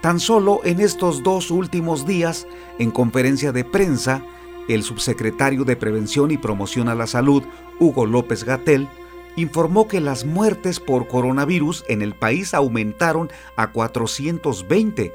Tan 0.00 0.18
solo 0.18 0.60
en 0.64 0.80
estos 0.80 1.22
dos 1.22 1.50
últimos 1.50 2.06
días, 2.06 2.46
en 2.78 2.90
conferencia 2.90 3.52
de 3.52 3.64
prensa, 3.66 4.24
el 4.66 4.82
subsecretario 4.82 5.66
de 5.66 5.76
Prevención 5.76 6.30
y 6.30 6.38
Promoción 6.38 6.88
a 6.88 6.94
la 6.94 7.06
Salud, 7.06 7.42
Hugo 7.78 8.06
López 8.06 8.44
Gatel, 8.44 8.88
informó 9.36 9.88
que 9.88 10.00
las 10.00 10.24
muertes 10.24 10.80
por 10.80 11.06
coronavirus 11.06 11.84
en 11.88 12.00
el 12.00 12.14
país 12.14 12.54
aumentaron 12.54 13.28
a 13.56 13.72
420, 13.72 15.12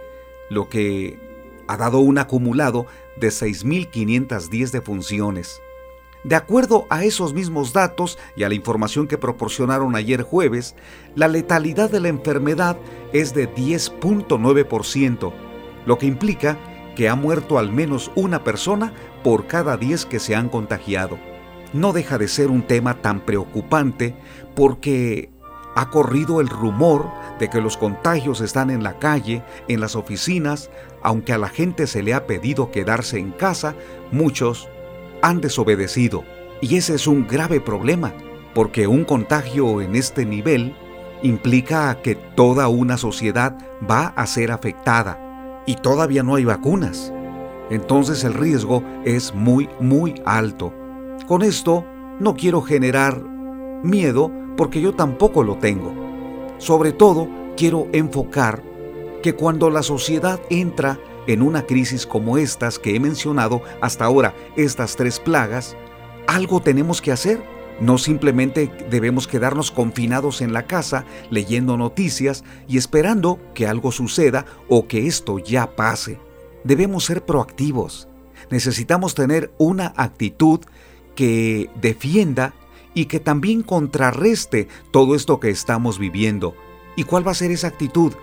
lo 0.51 0.69
que 0.69 1.30
ha 1.71 1.77
dado 1.77 1.99
un 1.99 2.17
acumulado 2.17 2.85
de 3.15 3.29
6.510 3.29 4.71
defunciones. 4.71 5.61
De 6.25 6.35
acuerdo 6.35 6.85
a 6.89 7.05
esos 7.05 7.33
mismos 7.33 7.71
datos 7.71 8.19
y 8.35 8.43
a 8.43 8.49
la 8.49 8.55
información 8.55 9.07
que 9.07 9.17
proporcionaron 9.17 9.95
ayer 9.95 10.21
jueves, 10.21 10.75
la 11.15 11.29
letalidad 11.29 11.89
de 11.89 12.01
la 12.01 12.09
enfermedad 12.09 12.77
es 13.13 13.33
de 13.33 13.49
10.9%, 13.49 15.33
lo 15.85 15.97
que 15.97 16.05
implica 16.05 16.57
que 16.95 17.07
ha 17.07 17.15
muerto 17.15 17.57
al 17.57 17.71
menos 17.71 18.11
una 18.15 18.43
persona 18.43 18.93
por 19.23 19.47
cada 19.47 19.77
10 19.77 20.05
que 20.05 20.19
se 20.19 20.35
han 20.35 20.49
contagiado. 20.49 21.17
No 21.71 21.93
deja 21.93 22.17
de 22.17 22.27
ser 22.27 22.51
un 22.51 22.63
tema 22.63 23.01
tan 23.01 23.21
preocupante 23.21 24.13
porque 24.55 25.31
ha 25.75 25.89
corrido 25.89 26.41
el 26.41 26.49
rumor 26.49 27.09
de 27.39 27.49
que 27.49 27.61
los 27.61 27.77
contagios 27.77 28.41
están 28.41 28.69
en 28.69 28.83
la 28.83 28.99
calle, 28.99 29.43
en 29.67 29.79
las 29.79 29.95
oficinas, 29.95 30.69
aunque 31.01 31.33
a 31.33 31.37
la 31.37 31.49
gente 31.49 31.87
se 31.87 32.03
le 32.03 32.13
ha 32.13 32.27
pedido 32.27 32.71
quedarse 32.71 33.17
en 33.17 33.31
casa, 33.31 33.75
muchos 34.11 34.69
han 35.21 35.41
desobedecido. 35.41 36.23
Y 36.61 36.75
ese 36.75 36.95
es 36.95 37.07
un 37.07 37.27
grave 37.27 37.59
problema, 37.59 38.13
porque 38.53 38.87
un 38.87 39.05
contagio 39.05 39.81
en 39.81 39.95
este 39.95 40.25
nivel 40.25 40.75
implica 41.23 42.01
que 42.01 42.15
toda 42.15 42.67
una 42.67 42.97
sociedad 42.97 43.57
va 43.89 44.07
a 44.07 44.25
ser 44.27 44.51
afectada 44.51 45.63
y 45.65 45.75
todavía 45.75 46.23
no 46.23 46.35
hay 46.35 46.45
vacunas. 46.45 47.13
Entonces 47.69 48.23
el 48.23 48.33
riesgo 48.33 48.83
es 49.05 49.33
muy, 49.33 49.69
muy 49.79 50.21
alto. 50.25 50.73
Con 51.27 51.43
esto 51.43 51.85
no 52.19 52.35
quiero 52.35 52.61
generar 52.61 53.21
miedo 53.83 54.31
porque 54.61 54.79
yo 54.79 54.93
tampoco 54.93 55.43
lo 55.43 55.57
tengo. 55.57 55.91
Sobre 56.59 56.91
todo 56.91 57.27
quiero 57.57 57.87
enfocar 57.93 58.61
que 59.23 59.33
cuando 59.33 59.71
la 59.71 59.81
sociedad 59.81 60.39
entra 60.51 60.99
en 61.25 61.41
una 61.41 61.65
crisis 61.65 62.05
como 62.05 62.37
estas 62.37 62.77
que 62.77 62.95
he 62.95 62.99
mencionado 62.99 63.63
hasta 63.81 64.05
ahora, 64.05 64.35
estas 64.55 64.95
tres 64.95 65.19
plagas, 65.19 65.75
algo 66.27 66.61
tenemos 66.61 67.01
que 67.01 67.11
hacer. 67.11 67.41
No 67.79 67.97
simplemente 67.97 68.71
debemos 68.91 69.27
quedarnos 69.27 69.71
confinados 69.71 70.41
en 70.41 70.53
la 70.53 70.67
casa 70.67 71.05
leyendo 71.31 71.75
noticias 71.75 72.43
y 72.67 72.77
esperando 72.77 73.39
que 73.55 73.65
algo 73.65 73.91
suceda 73.91 74.45
o 74.69 74.87
que 74.87 75.07
esto 75.07 75.39
ya 75.39 75.75
pase. 75.75 76.19
Debemos 76.63 77.05
ser 77.05 77.25
proactivos. 77.25 78.07
Necesitamos 78.51 79.15
tener 79.15 79.51
una 79.57 79.91
actitud 79.97 80.59
que 81.15 81.71
defienda 81.81 82.53
y 82.93 83.05
que 83.05 83.19
también 83.19 83.63
contrarreste 83.63 84.67
todo 84.91 85.15
esto 85.15 85.39
que 85.39 85.49
estamos 85.49 85.99
viviendo. 85.99 86.55
¿Y 86.95 87.03
cuál 87.03 87.25
va 87.25 87.31
a 87.31 87.35
ser 87.35 87.51
esa 87.51 87.67
actitud? 87.67 88.13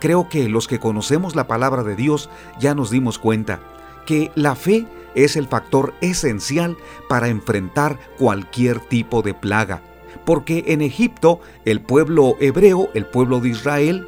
Creo 0.00 0.28
que 0.28 0.48
los 0.48 0.68
que 0.68 0.78
conocemos 0.78 1.34
la 1.34 1.46
palabra 1.46 1.82
de 1.82 1.96
Dios 1.96 2.30
ya 2.60 2.74
nos 2.74 2.90
dimos 2.90 3.18
cuenta 3.18 3.60
que 4.06 4.30
la 4.34 4.54
fe 4.54 4.86
es 5.14 5.36
el 5.36 5.48
factor 5.48 5.94
esencial 6.00 6.76
para 7.08 7.28
enfrentar 7.28 7.98
cualquier 8.18 8.80
tipo 8.80 9.22
de 9.22 9.34
plaga. 9.34 9.82
Porque 10.24 10.64
en 10.68 10.82
Egipto 10.82 11.40
el 11.64 11.80
pueblo 11.80 12.36
hebreo, 12.40 12.90
el 12.94 13.06
pueblo 13.06 13.40
de 13.40 13.50
Israel, 13.50 14.06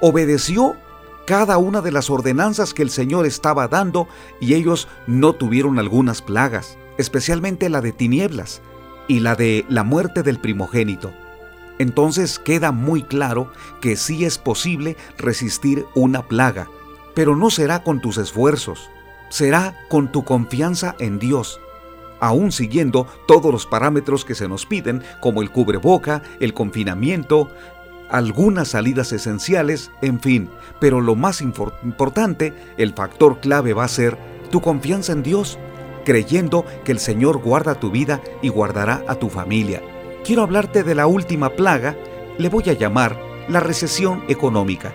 obedeció 0.00 0.76
cada 1.26 1.56
una 1.56 1.80
de 1.80 1.92
las 1.92 2.10
ordenanzas 2.10 2.74
que 2.74 2.82
el 2.82 2.90
Señor 2.90 3.24
estaba 3.24 3.66
dando 3.68 4.06
y 4.40 4.54
ellos 4.54 4.88
no 5.06 5.34
tuvieron 5.34 5.78
algunas 5.78 6.20
plagas, 6.20 6.76
especialmente 6.98 7.70
la 7.70 7.80
de 7.80 7.92
tinieblas 7.92 8.60
y 9.08 9.20
la 9.20 9.34
de 9.34 9.64
la 9.68 9.84
muerte 9.84 10.22
del 10.22 10.38
primogénito. 10.38 11.12
Entonces 11.78 12.38
queda 12.38 12.72
muy 12.72 13.02
claro 13.02 13.50
que 13.80 13.96
sí 13.96 14.24
es 14.24 14.38
posible 14.38 14.96
resistir 15.18 15.86
una 15.94 16.22
plaga, 16.22 16.68
pero 17.14 17.36
no 17.36 17.50
será 17.50 17.82
con 17.82 18.00
tus 18.00 18.18
esfuerzos, 18.18 18.90
será 19.28 19.76
con 19.88 20.12
tu 20.12 20.24
confianza 20.24 20.94
en 20.98 21.18
Dios, 21.18 21.60
aún 22.20 22.52
siguiendo 22.52 23.06
todos 23.26 23.52
los 23.52 23.66
parámetros 23.66 24.24
que 24.24 24.34
se 24.34 24.48
nos 24.48 24.66
piden, 24.66 25.02
como 25.20 25.42
el 25.42 25.50
cubreboca, 25.50 26.22
el 26.38 26.54
confinamiento, 26.54 27.50
algunas 28.08 28.68
salidas 28.68 29.12
esenciales, 29.12 29.90
en 30.00 30.20
fin, 30.20 30.48
pero 30.80 31.00
lo 31.00 31.16
más 31.16 31.40
importante, 31.40 32.52
el 32.76 32.94
factor 32.94 33.40
clave 33.40 33.72
va 33.72 33.84
a 33.84 33.88
ser 33.88 34.16
tu 34.50 34.60
confianza 34.60 35.12
en 35.12 35.24
Dios, 35.24 35.58
creyendo 36.04 36.64
que 36.84 36.92
el 36.92 36.98
Señor 36.98 37.38
guarda 37.38 37.80
tu 37.80 37.90
vida 37.90 38.20
y 38.42 38.48
guardará 38.48 39.02
a 39.08 39.16
tu 39.16 39.28
familia 39.28 39.82
quiero 40.24 40.42
hablarte 40.42 40.82
de 40.82 40.94
la 40.94 41.06
última 41.06 41.50
plaga, 41.50 41.94
le 42.38 42.48
voy 42.48 42.70
a 42.70 42.72
llamar 42.72 43.20
la 43.48 43.60
recesión 43.60 44.24
económica. 44.28 44.94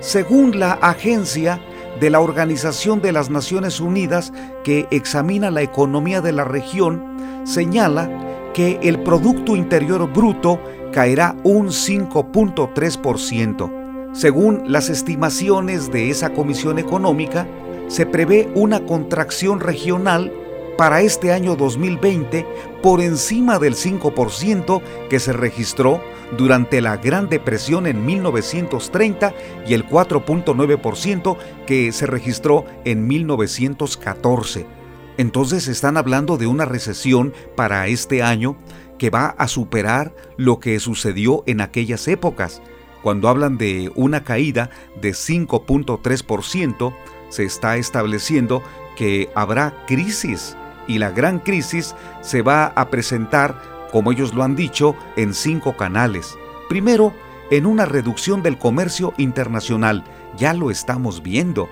según 0.00 0.58
la 0.58 0.72
agencia 0.72 1.60
de 2.00 2.08
la 2.08 2.20
Organización 2.20 3.02
de 3.02 3.12
las 3.12 3.28
Naciones 3.28 3.80
Unidas 3.80 4.32
que 4.64 4.86
examina 4.90 5.50
la 5.50 5.60
economía 5.60 6.22
de 6.22 6.32
la 6.32 6.44
región, 6.44 7.04
señala 7.44 8.08
que 8.54 8.78
el 8.82 9.02
Producto 9.02 9.56
Interior 9.56 10.10
Bruto 10.10 10.58
caerá 10.90 11.36
un 11.44 11.66
5.3%. 11.66 14.14
Según 14.14 14.72
las 14.72 14.88
estimaciones 14.88 15.92
de 15.92 16.08
esa 16.08 16.30
Comisión 16.30 16.78
Económica, 16.78 17.46
se 17.88 18.06
prevé 18.06 18.50
una 18.54 18.86
contracción 18.86 19.60
regional 19.60 20.32
para 20.80 21.02
este 21.02 21.30
año 21.30 21.56
2020 21.56 22.46
por 22.82 23.02
encima 23.02 23.58
del 23.58 23.74
5% 23.74 24.80
que 25.10 25.20
se 25.20 25.34
registró 25.34 26.02
durante 26.38 26.80
la 26.80 26.96
Gran 26.96 27.28
Depresión 27.28 27.86
en 27.86 28.06
1930 28.06 29.34
y 29.66 29.74
el 29.74 29.86
4.9% 29.86 31.36
que 31.66 31.92
se 31.92 32.06
registró 32.06 32.64
en 32.86 33.06
1914. 33.06 34.64
Entonces 35.18 35.68
están 35.68 35.98
hablando 35.98 36.38
de 36.38 36.46
una 36.46 36.64
recesión 36.64 37.34
para 37.56 37.86
este 37.86 38.22
año 38.22 38.56
que 38.96 39.10
va 39.10 39.34
a 39.36 39.48
superar 39.48 40.14
lo 40.38 40.60
que 40.60 40.80
sucedió 40.80 41.44
en 41.44 41.60
aquellas 41.60 42.08
épocas. 42.08 42.62
Cuando 43.02 43.28
hablan 43.28 43.58
de 43.58 43.92
una 43.96 44.24
caída 44.24 44.70
de 44.98 45.10
5.3%, 45.10 46.94
se 47.28 47.44
está 47.44 47.76
estableciendo 47.76 48.62
que 48.96 49.28
habrá 49.34 49.84
crisis 49.86 50.56
y 50.90 50.98
la 50.98 51.12
gran 51.12 51.38
crisis 51.38 51.94
se 52.20 52.42
va 52.42 52.72
a 52.74 52.90
presentar, 52.90 53.54
como 53.92 54.10
ellos 54.10 54.34
lo 54.34 54.42
han 54.42 54.56
dicho, 54.56 54.96
en 55.14 55.34
cinco 55.34 55.76
canales. 55.76 56.36
Primero, 56.68 57.14
en 57.52 57.64
una 57.64 57.84
reducción 57.84 58.42
del 58.42 58.58
comercio 58.58 59.14
internacional, 59.16 60.02
ya 60.36 60.52
lo 60.52 60.68
estamos 60.68 61.22
viendo. 61.22 61.68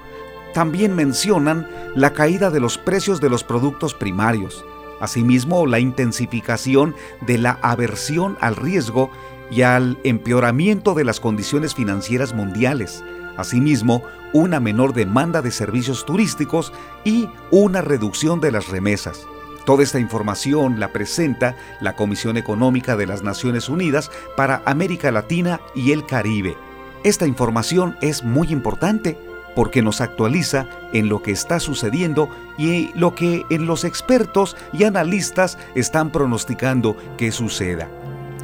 También 0.55 0.95
mencionan 0.95 1.69
la 1.97 2.13
caída 2.13 2.51
de 2.51 2.61
los 2.61 2.79
precios 2.79 3.21
de 3.21 3.29
los 3.29 3.43
productos 3.43 3.93
primarios, 3.93 4.65
asimismo 5.01 5.67
la 5.67 5.81
intensificación 5.81 6.95
de 7.21 7.39
la 7.39 7.59
aversión 7.61 8.39
al 8.41 8.55
riesgo 8.55 9.11
y 9.51 9.63
al 9.63 9.99
empeoramiento 10.05 10.95
de 10.95 11.03
las 11.03 11.19
condiciones 11.19 11.75
financieras 11.75 12.35
mundiales, 12.35 13.03
asimismo 13.39 14.03
una 14.35 14.61
menor 14.61 14.93
demanda 14.93 15.41
de 15.41 15.51
servicios 15.51 16.05
turísticos 16.05 16.73
y 17.05 17.29
una 17.51 17.81
reducción 17.81 18.41
de 18.41 18.53
las 18.53 18.69
remesas. 18.69 19.27
Toda 19.65 19.83
esta 19.83 20.01
información 20.01 20.81
la 20.81 20.93
presenta 20.93 21.57
la 21.81 21.95
Comisión 21.95 22.37
Económica 22.37 22.97
de 22.97 23.07
las 23.07 23.23
Naciones 23.23 23.69
Unidas 23.69 24.11
para 24.37 24.63
América 24.67 25.11
Latina 25.11 25.61
y 25.75 25.93
el 25.93 26.05
Caribe. 26.05 26.57
Esta 27.05 27.27
información 27.27 27.97
es 28.01 28.25
muy 28.25 28.49
importante 28.49 29.19
porque 29.55 29.83
nos 29.83 30.01
actualiza 30.01 30.67
en 30.93 31.09
lo 31.09 31.23
que 31.23 31.33
está 31.33 31.61
sucediendo 31.61 32.29
y 32.57 32.91
lo 32.95 33.15
que 33.15 33.45
en 33.51 33.67
los 33.67 33.85
expertos 33.85 34.57
y 34.73 34.85
analistas 34.85 35.59
están 35.75 36.11
pronosticando 36.11 36.97
que 37.17 37.31
suceda. 37.33 37.89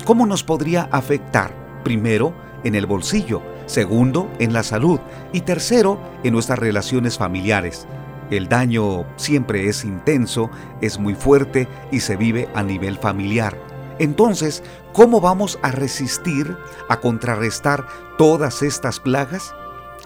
¿Cómo 0.05 0.27
nos 0.27 0.45
podría 0.45 0.89
afectar? 0.93 1.55
Primero, 1.85 2.35
en 2.65 2.75
el 2.75 2.87
bolsillo, 2.87 3.43
segundo, 3.67 4.31
en 4.39 4.53
la 4.53 4.63
salud 4.63 5.01
y 5.33 5.43
tercero, 5.43 5.99
en 6.23 6.33
nuestras 6.33 6.59
relaciones 6.59 7.19
familiares. 7.19 7.87
El 8.31 8.49
daño 8.49 9.05
siempre 9.17 9.69
es 9.69 9.85
intenso, 9.85 10.51
es 10.81 10.99
muy 10.99 11.15
fuerte 11.15 11.69
y 11.93 12.01
se 12.01 12.17
vive 12.17 12.49
a 12.55 12.63
nivel 12.63 12.99
familiar. 12.99 13.57
Entonces, 13.99 14.63
¿cómo 14.93 15.21
vamos 15.21 15.59
a 15.63 15.71
resistir, 15.71 16.57
a 16.89 17.01
contrarrestar 17.01 17.87
todas 18.19 18.63
estas 18.63 18.99
plagas? 18.99 19.55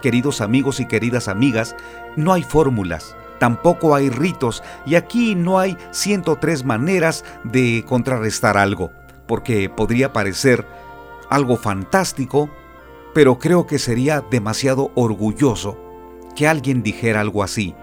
Queridos 0.02 0.40
amigos 0.40 0.80
y 0.80 0.86
queridas 0.86 1.28
amigas, 1.28 1.74
no 2.16 2.32
hay 2.32 2.42
fórmulas, 2.42 3.16
tampoco 3.38 3.94
hay 3.94 4.10
ritos 4.10 4.62
y 4.84 4.96
aquí 4.96 5.34
no 5.34 5.58
hay 5.58 5.76
103 5.90 6.64
maneras 6.64 7.24
de 7.44 7.84
contrarrestar 7.88 8.58
algo, 8.58 8.92
porque 9.26 9.70
podría 9.70 10.12
parecer 10.12 10.66
algo 11.30 11.56
fantástico, 11.56 12.50
pero 13.18 13.40
creo 13.40 13.66
que 13.66 13.80
sería 13.80 14.20
demasiado 14.20 14.92
orgulloso 14.94 15.76
que 16.36 16.46
alguien 16.46 16.84
dijera 16.84 17.20
algo 17.20 17.42
así. 17.42 17.74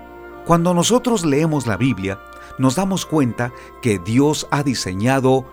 Cuando 0.46 0.74
nosotros 0.74 1.26
leemos 1.26 1.68
la 1.68 1.76
Biblia, 1.76 2.22
nos 2.58 2.78
damos 2.78 3.06
cuenta 3.06 3.52
que 3.82 4.00
Dios 4.00 4.48
ha 4.50 4.64
diseñado 4.64 5.46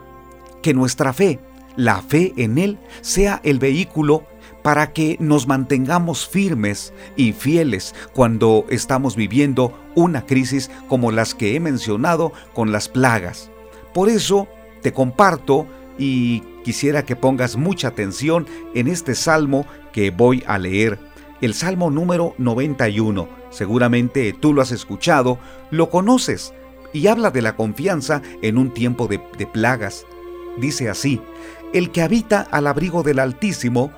que 0.63 0.73
nuestra 0.73 1.13
fe, 1.13 1.41
la 1.75 2.01
fe 2.01 2.33
en 2.37 2.59
Él, 2.59 2.79
sea 3.01 3.41
el 3.43 3.59
vehículo 3.59 4.23
para 4.63 4.93
que 4.93 5.17
nos 5.19 5.49
mantengamos 5.49 6.29
firmes 6.29 6.95
y 7.17 7.33
fieles 7.33 7.93
cuando 8.13 8.67
estamos 8.69 9.17
viviendo 9.17 9.77
una 9.97 10.27
crisis 10.27 10.71
como 10.87 11.11
las 11.11 11.35
que 11.35 11.57
he 11.57 11.59
mencionado 11.59 12.33
con 12.55 12.71
las 12.71 12.89
plagas. 12.89 13.51
Por 13.93 14.09
eso 14.09 14.47
te 14.81 14.93
comparto 14.93 15.67
y 15.99 16.41
quisiera 16.65 17.05
que 17.05 17.17
pongas 17.17 17.57
mucha 17.57 17.89
atención 17.89 18.47
en 18.75 18.89
este 18.89 19.15
salmo 19.15 19.67
que 19.93 20.11
voy 20.11 20.43
a 20.47 20.59
leer, 20.59 20.99
el 21.41 21.55
salmo 21.55 21.91
número 21.91 22.35
91. 22.39 23.29
Seguramente 23.51 24.33
tú 24.33 24.55
lo 24.55 24.63
has 24.63 24.73
escuchado, 24.73 25.39
lo 25.71 25.91
conoces 25.91 26.55
y 26.93 27.07
habla 27.07 27.31
de 27.31 27.43
la 27.43 27.57
confianza 27.57 28.23
en 28.43 28.59
un 28.59 28.73
tiempo 28.73 29.09
de, 29.09 29.19
plagas. 29.47 30.07
Dice 30.59 30.89
así, 30.89 31.21
el 31.73 31.91
que 31.91 32.03
habita 32.03 32.43
al 32.51 32.67
abrigo 32.67 33.03
del 33.03 33.19
Altísimo, 33.19 33.91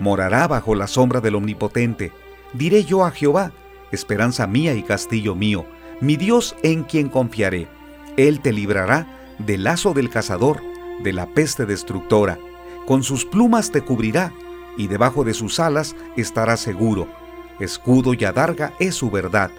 morará 0.00 0.48
bajo 0.48 0.74
la 0.74 0.86
sombra 0.86 1.20
del 1.20 1.36
Omnipotente. 1.36 2.12
Diré 2.52 2.84
yo 2.84 3.04
a 3.04 3.10
Jehová, 3.10 3.52
esperanza 3.92 4.46
mía 4.46 4.74
y 4.74 4.82
castillo 4.82 5.34
mío, 5.34 5.66
mi 6.00 6.16
Dios 6.16 6.56
en 6.62 6.84
quien 6.84 7.08
confiaré. 7.08 7.68
Él 8.16 8.40
te 8.40 8.52
librará 8.52 9.06
del 9.38 9.64
lazo 9.64 9.94
del 9.94 10.10
cazador, 10.10 10.62
de 11.02 11.12
la 11.12 11.26
peste 11.26 11.66
destructora. 11.66 12.38
Con 12.86 13.02
sus 13.02 13.24
plumas 13.24 13.70
te 13.70 13.82
cubrirá, 13.82 14.32
y 14.76 14.86
debajo 14.86 15.24
de 15.24 15.34
sus 15.34 15.60
alas 15.60 15.96
estarás 16.16 16.60
seguro. 16.60 17.08
Escudo 17.60 18.14
y 18.14 18.24
adarga 18.24 18.74
es 18.78 18.94
su 18.94 19.10
verdad. 19.10 19.50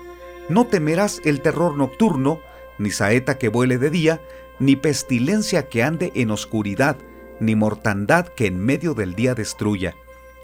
No 0.47 0.65
temerás 0.65 1.21
el 1.25 1.41
terror 1.41 1.75
nocturno, 1.75 2.39
ni 2.77 2.91
saeta 2.91 3.37
que 3.37 3.49
vuele 3.49 3.77
de 3.77 3.89
día, 3.89 4.21
ni 4.59 4.75
pestilencia 4.75 5.67
que 5.67 5.83
ande 5.83 6.11
en 6.15 6.31
oscuridad, 6.31 6.97
ni 7.39 7.55
mortandad 7.55 8.27
que 8.27 8.47
en 8.47 8.59
medio 8.59 8.93
del 8.93 9.15
día 9.15 9.35
destruya 9.35 9.95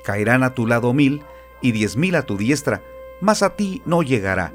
caerán 0.05 0.43
a 0.43 0.53
tu 0.53 0.67
lado 0.67 0.93
mil 0.93 1.23
y 1.61 1.71
diez 1.71 1.97
mil 1.97 2.15
a 2.15 2.21
tu 2.21 2.37
diestra, 2.37 2.81
mas 3.19 3.41
a 3.41 3.55
ti 3.55 3.81
no 3.85 4.03
llegará. 4.03 4.53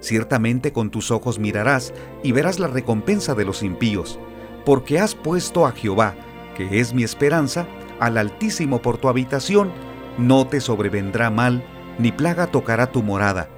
Ciertamente 0.00 0.72
con 0.72 0.90
tus 0.90 1.10
ojos 1.10 1.38
mirarás 1.38 1.92
y 2.22 2.32
verás 2.32 2.58
la 2.58 2.68
recompensa 2.68 3.34
de 3.34 3.44
los 3.44 3.62
impíos, 3.62 4.18
porque 4.64 4.98
has 4.98 5.14
puesto 5.14 5.66
a 5.66 5.72
Jehová, 5.72 6.14
que 6.56 6.80
es 6.80 6.94
mi 6.94 7.02
esperanza, 7.02 7.66
al 8.00 8.18
Altísimo 8.18 8.82
por 8.82 8.98
tu 8.98 9.08
habitación, 9.08 9.72
no 10.18 10.46
te 10.46 10.60
sobrevendrá 10.60 11.30
mal, 11.30 11.64
ni 11.98 12.12
plaga 12.12 12.46
tocará 12.46 12.90
tu 12.90 13.02
morada, 13.02 13.48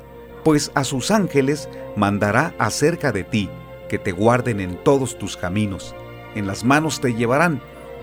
pues 0.44 0.70
a 0.74 0.84
sus 0.84 1.10
ángeles 1.10 1.68
mandará 1.96 2.54
acerca 2.58 3.12
de 3.12 3.24
ti, 3.24 3.48
que 3.88 3.98
te 3.98 4.12
guarden 4.12 4.60
en 4.60 4.82
todos 4.82 5.18
tus 5.18 5.36
caminos. 5.36 5.94
En 6.34 6.46
las 6.46 6.64
manos 6.64 7.00
te 7.00 7.14
llevarán, 7.14 7.60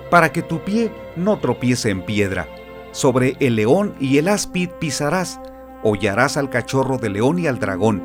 para 0.09 0.31
que 0.31 0.41
tu 0.41 0.59
pie 0.59 0.91
no 1.15 1.39
tropiece 1.39 1.89
en 1.89 2.03
piedra 2.03 2.47
sobre 2.91 3.37
el 3.39 3.55
león 3.55 3.95
y 3.99 4.17
el 4.17 4.27
áspid 4.27 4.69
pisarás, 4.79 5.39
hollarás 5.83 6.37
al 6.37 6.49
cachorro 6.49 6.97
del 6.97 7.13
león 7.13 7.39
y 7.39 7.47
al 7.47 7.59
dragón. 7.59 8.03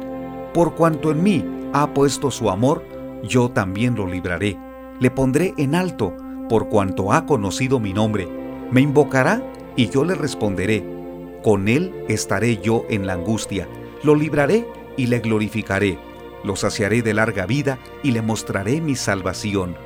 Por 0.54 0.74
cuanto 0.74 1.10
en 1.10 1.22
mí 1.22 1.44
ha 1.72 1.92
puesto 1.92 2.30
su 2.30 2.50
amor, 2.50 2.84
yo 3.22 3.50
también 3.50 3.96
lo 3.96 4.06
libraré. 4.06 4.56
Le 4.98 5.10
pondré 5.10 5.54
en 5.58 5.74
alto, 5.74 6.14
por 6.48 6.68
cuanto 6.68 7.12
ha 7.12 7.26
conocido 7.26 7.80
mi 7.80 7.92
nombre. 7.92 8.28
Me 8.70 8.80
invocará 8.80 9.42
y 9.76 9.88
yo 9.90 10.04
le 10.04 10.14
responderé. 10.14 10.84
Con 11.42 11.68
él 11.68 11.94
estaré 12.08 12.58
yo 12.58 12.84
en 12.88 13.06
la 13.06 13.12
angustia. 13.12 13.68
Lo 14.02 14.14
libraré 14.14 14.66
y 14.96 15.06
le 15.06 15.20
glorificaré. 15.20 15.98
Lo 16.44 16.56
saciaré 16.56 17.02
de 17.02 17.14
larga 17.14 17.46
vida 17.46 17.78
y 18.02 18.12
le 18.12 18.22
mostraré 18.22 18.80
mi 18.80 18.96
salvación. 18.96 19.76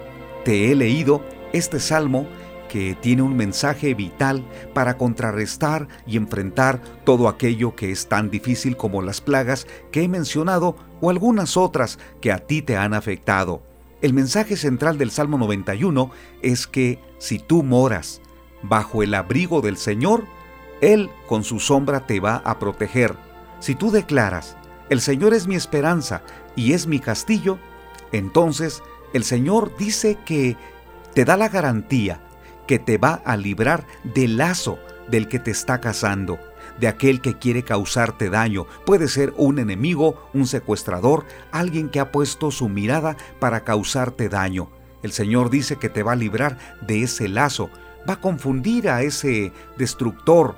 Te 0.45 0.71
he 0.71 0.75
leído 0.75 1.23
este 1.53 1.81
salmo 1.81 2.27
que 2.71 2.95
tiene 2.95 3.23
un 3.23 3.37
mensaje 3.37 3.95
vital 3.95 4.45
para 4.73 4.97
contrarrestar 4.97 5.89
y 6.07 6.17
enfrentar 6.17 6.81
todo 7.05 7.27
aquello 7.29 7.75
que 7.75 7.91
es 7.91 8.07
tan 8.07 8.31
difícil 8.31 8.77
como 8.77 9.03
las 9.03 9.21
plagas 9.21 9.67
que 9.91 10.05
he 10.05 10.09
mencionado 10.09 10.77
o 11.01 11.11
algunas 11.11 11.57
otras 11.57 11.99
que 12.21 12.31
a 12.31 12.39
ti 12.39 12.63
te 12.63 12.77
han 12.77 12.95
afectado. 12.95 13.70
El 14.03 14.15
mensaje 14.15 14.57
central 14.57 14.97
del 14.97 15.11
Salmo 15.11 15.37
91 15.37 16.11
es 16.41 16.67
que 16.67 17.01
si 17.19 17.39
tú 17.39 17.63
moras 17.63 18.23
bajo 18.63 19.03
el 19.03 19.13
abrigo 19.15 19.61
del 19.61 19.77
Señor, 19.77 20.25
Él 20.81 21.11
con 21.27 21.45
su 21.45 21.61
sombra 21.61 22.07
te 22.07 22.19
va 22.19 22.37
a 22.37 22.59
proteger. 22.59 23.15
Si 23.59 23.75
tú 23.75 23.91
declaras, 23.91 24.57
el 24.89 25.03
Señor 25.03 25.35
es 25.35 25.47
mi 25.47 25.55
esperanza 25.55 26.23
y 26.57 26.73
es 26.73 26.87
mi 26.87 26.99
castillo, 26.99 27.59
entonces 28.11 28.83
el 29.13 29.23
Señor 29.23 29.77
dice 29.77 30.17
que 30.25 30.57
te 31.15 31.27
da 31.27 31.37
la 31.37 31.49
garantía 31.49 32.21
que 32.67 32.79
te 32.79 32.97
va 32.97 33.21
a 33.25 33.37
librar 33.37 33.87
del 34.03 34.39
lazo 34.39 34.79
del 35.09 35.29
que 35.29 35.41
te 35.41 35.51
está 35.51 35.81
cazando, 35.81 36.39
de 36.81 36.89
aquel 36.89 37.21
que 37.21 37.39
quiere 37.39 37.63
causarte 37.63 38.31
daño. 38.31 38.67
Puede 38.87 39.09
ser 39.09 39.35
un 39.37 39.59
enemigo, 39.59 40.29
un 40.33 40.47
secuestrador, 40.47 41.27
alguien 41.53 41.89
que 41.91 42.01
ha 42.01 42.11
puesto 42.11 42.51
su 42.51 42.69
mirada 42.69 43.17
para 43.39 43.65
causarte 43.65 44.29
daño. 44.29 44.71
El 45.03 45.13
Señor 45.13 45.51
dice 45.51 45.77
que 45.77 45.89
te 45.89 46.03
va 46.03 46.13
a 46.13 46.17
librar 46.17 46.59
de 46.81 47.03
ese 47.03 47.29
lazo, 47.29 47.71
va 48.09 48.15
a 48.15 48.21
confundir 48.21 48.89
a 48.89 49.03
ese 49.03 49.53
destructor, 49.77 50.57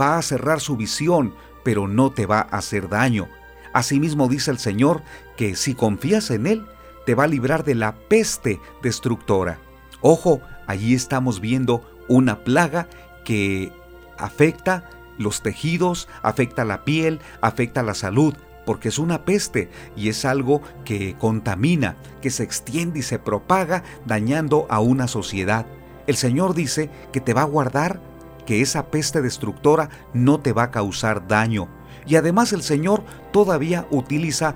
va 0.00 0.18
a 0.18 0.22
cerrar 0.22 0.60
su 0.60 0.76
visión, 0.76 1.34
pero 1.64 1.88
no 1.88 2.12
te 2.12 2.26
va 2.26 2.40
a 2.40 2.58
hacer 2.58 2.88
daño. 2.88 3.28
Asimismo 3.72 4.28
dice 4.28 4.50
el 4.50 4.58
Señor 4.58 5.02
que 5.36 5.56
si 5.56 5.74
confías 5.74 6.30
en 6.30 6.46
Él, 6.46 6.66
te 7.06 7.14
va 7.14 7.24
a 7.24 7.28
librar 7.28 7.64
de 7.64 7.74
la 7.74 7.94
peste 8.08 8.60
destructora. 8.82 9.58
Ojo, 10.00 10.40
allí 10.66 10.94
estamos 10.94 11.40
viendo 11.40 11.82
una 12.08 12.44
plaga 12.44 12.88
que 13.24 13.72
afecta 14.16 14.88
los 15.18 15.42
tejidos, 15.42 16.08
afecta 16.22 16.64
la 16.64 16.84
piel, 16.84 17.20
afecta 17.40 17.82
la 17.82 17.94
salud, 17.94 18.34
porque 18.64 18.88
es 18.88 18.98
una 18.98 19.24
peste 19.24 19.70
y 19.96 20.08
es 20.08 20.24
algo 20.24 20.62
que 20.84 21.16
contamina, 21.18 21.96
que 22.22 22.30
se 22.30 22.42
extiende 22.42 23.00
y 23.00 23.02
se 23.02 23.18
propaga 23.18 23.84
dañando 24.06 24.66
a 24.70 24.80
una 24.80 25.08
sociedad. 25.08 25.66
El 26.06 26.16
Señor 26.16 26.54
dice 26.54 26.90
que 27.12 27.20
te 27.20 27.34
va 27.34 27.42
a 27.42 27.46
guardar, 27.46 28.00
que 28.46 28.60
esa 28.60 28.86
peste 28.86 29.22
destructora 29.22 29.88
no 30.12 30.40
te 30.40 30.52
va 30.52 30.64
a 30.64 30.70
causar 30.70 31.26
daño. 31.26 31.68
Y 32.06 32.16
además 32.16 32.52
el 32.52 32.62
Señor 32.62 33.02
todavía 33.32 33.86
utiliza 33.90 34.54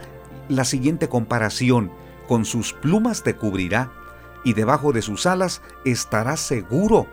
la 0.49 0.65
siguiente 0.65 1.09
comparación, 1.09 1.91
con 2.27 2.45
sus 2.45 2.75
plumas 2.75 3.23
te 3.23 3.37
cubrirá 3.37 3.91
y 4.45 4.53
debajo 4.53 4.93
de 4.93 5.03
sus 5.03 5.27
alas 5.27 5.63
estarás 5.85 6.41
seguro. 6.41 7.07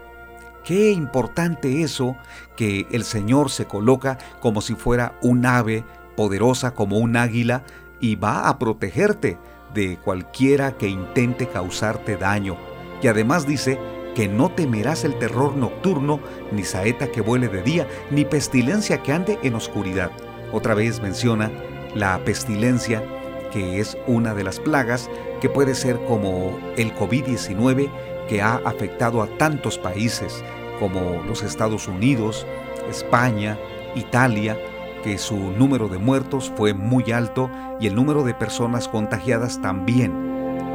Qué 0.66 0.92
importante 0.92 1.84
eso 1.84 2.18
que 2.56 2.88
el 2.92 3.04
Señor 3.04 3.52
se 3.52 3.66
coloca 3.66 4.18
como 4.40 4.62
si 4.62 4.74
fuera 4.74 5.14
un 5.22 5.46
ave 5.46 5.84
poderosa 6.18 6.74
como 6.74 6.98
un 6.98 7.18
águila 7.18 7.64
y 8.00 8.16
va 8.16 8.50
a 8.50 8.58
protegerte 8.58 9.38
de 9.76 9.98
cualquiera 9.98 10.76
que 10.76 10.88
intente 10.88 11.48
causarte 11.48 12.18
daño. 12.18 12.58
Y 13.00 13.08
además 13.08 13.46
dice 13.46 13.80
que 14.16 14.28
no 14.28 14.50
temerás 14.50 15.04
el 15.04 15.20
terror 15.20 15.56
nocturno, 15.56 16.20
ni 16.52 16.64
saeta 16.64 17.12
que 17.12 17.22
vuele 17.22 17.48
de 17.48 17.62
día, 17.62 17.88
ni 18.10 18.26
pestilencia 18.26 19.04
que 19.04 19.12
ande 19.12 19.38
en 19.44 19.54
oscuridad. 19.54 20.10
Otra 20.52 20.74
vez 20.74 21.00
menciona 21.00 21.52
la 21.94 22.18
pestilencia, 22.26 23.04
que 23.52 23.80
es 23.80 23.98
una 24.08 24.34
de 24.34 24.44
las 24.44 24.60
plagas 24.60 25.12
que 25.42 25.50
puede 25.50 25.76
ser 25.76 26.04
como 26.06 26.58
el 26.76 26.96
COVID-19 26.96 27.92
que 28.28 28.42
ha 28.42 28.56
afectado 28.66 29.22
a 29.22 29.28
tantos 29.38 29.78
países 29.78 30.44
como 30.80 31.24
los 31.24 31.44
Estados 31.44 31.88
Unidos, 31.88 32.46
España, 32.90 33.58
Italia, 33.96 34.58
que 35.04 35.18
su 35.18 35.38
número 35.38 35.88
de 35.88 35.98
muertos 35.98 36.52
fue 36.56 36.74
muy 36.74 37.12
alto 37.12 37.50
y 37.80 37.88
el 37.88 37.96
número 37.96 38.24
de 38.24 38.34
personas 38.34 38.88
contagiadas 38.88 39.62
también. 39.62 40.12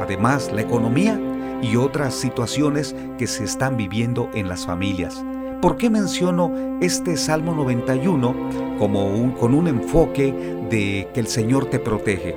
Además, 0.01 0.51
la 0.53 0.61
economía 0.61 1.19
y 1.61 1.75
otras 1.75 2.15
situaciones 2.15 2.95
que 3.17 3.27
se 3.27 3.43
están 3.43 3.77
viviendo 3.77 4.29
en 4.33 4.49
las 4.49 4.65
familias. 4.65 5.23
¿Por 5.61 5.77
qué 5.77 5.89
menciono 5.89 6.51
este 6.81 7.17
Salmo 7.17 7.53
91 7.53 8.77
como 8.79 9.35
con 9.35 9.53
un 9.53 9.67
enfoque 9.67 10.33
de 10.69 11.07
que 11.13 11.19
el 11.19 11.27
Señor 11.27 11.65
te 11.65 11.77
protege? 11.77 12.35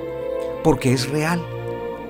Porque 0.62 0.92
es 0.92 1.08
real, 1.08 1.40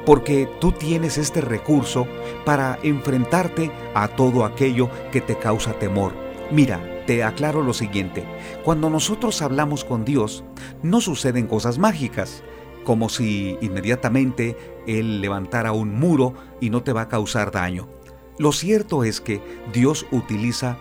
porque 0.05 0.49
tú 0.61 0.73
tienes 0.73 1.19
este 1.19 1.41
recurso 1.41 2.07
para 2.45 2.79
enfrentarte 2.83 3.71
a 3.95 4.09
todo 4.09 4.45
aquello 4.45 4.89
que 5.11 5.21
te 5.21 5.37
causa 5.37 5.73
temor. 5.75 6.13
Mira, 6.51 6.81
te 7.07 7.23
aclaro 7.23 7.63
lo 7.63 7.75
siguiente, 7.75 8.25
cuando 8.65 8.89
nosotros 8.89 9.43
hablamos 9.43 9.85
con 9.85 10.05
Dios, 10.05 10.45
no 10.83 11.01
suceden 11.01 11.47
cosas 11.47 11.79
mágicas, 11.79 12.43
como 12.85 13.09
si 13.09 13.59
inmediatamente 13.61 14.57
Él 14.87 15.21
levantara 15.21 15.73
un 15.73 15.95
muro 15.99 16.35
y 16.61 16.71
no 16.71 16.83
te 16.83 16.93
va 16.93 17.03
a 17.03 17.09
causar 17.09 17.51
daño. 17.51 17.89
Lo 18.39 18.53
cierto 18.53 19.05
es 19.05 19.21
que 19.21 19.41
Dios 19.73 20.07
utiliza 20.11 20.79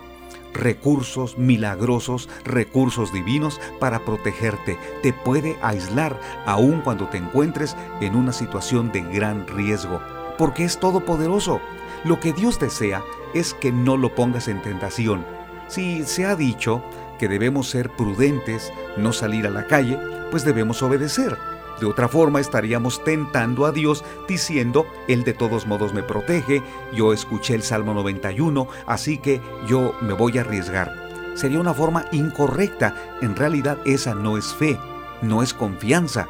recursos 0.54 1.36
milagrosos, 1.36 2.28
recursos 2.44 3.12
divinos 3.12 3.60
para 3.78 4.04
protegerte. 4.04 4.78
Te 5.02 5.12
puede 5.12 5.58
aislar 5.60 6.18
aun 6.46 6.80
cuando 6.80 7.08
te 7.08 7.18
encuentres 7.18 7.76
en 8.00 8.16
una 8.16 8.32
situación 8.32 8.90
de 8.92 9.02
gran 9.02 9.46
riesgo, 9.46 10.00
porque 10.38 10.64
es 10.64 10.80
todopoderoso. 10.80 11.60
Lo 12.04 12.20
que 12.20 12.32
Dios 12.32 12.58
desea 12.58 13.02
es 13.34 13.52
que 13.54 13.72
no 13.72 13.96
lo 13.96 14.14
pongas 14.14 14.48
en 14.48 14.62
tentación. 14.62 15.26
Si 15.68 16.04
se 16.04 16.24
ha 16.24 16.36
dicho 16.36 16.82
que 17.18 17.28
debemos 17.28 17.68
ser 17.68 17.90
prudentes, 17.90 18.72
no 18.96 19.12
salir 19.12 19.46
a 19.46 19.50
la 19.50 19.66
calle, 19.66 19.98
pues 20.30 20.44
debemos 20.44 20.82
obedecer. 20.82 21.36
De 21.80 21.86
otra 21.86 22.08
forma 22.08 22.40
estaríamos 22.40 23.02
tentando 23.02 23.66
a 23.66 23.72
Dios 23.72 24.04
diciendo, 24.28 24.86
Él 25.08 25.24
de 25.24 25.34
todos 25.34 25.66
modos 25.66 25.92
me 25.92 26.02
protege, 26.02 26.62
yo 26.92 27.12
escuché 27.12 27.54
el 27.54 27.62
Salmo 27.62 27.94
91, 27.94 28.68
así 28.86 29.18
que 29.18 29.40
yo 29.66 29.94
me 30.00 30.12
voy 30.12 30.38
a 30.38 30.42
arriesgar. 30.42 30.92
Sería 31.34 31.58
una 31.58 31.74
forma 31.74 32.04
incorrecta, 32.12 32.94
en 33.20 33.34
realidad 33.34 33.78
esa 33.84 34.14
no 34.14 34.38
es 34.38 34.54
fe, 34.54 34.78
no 35.20 35.42
es 35.42 35.52
confianza. 35.52 36.28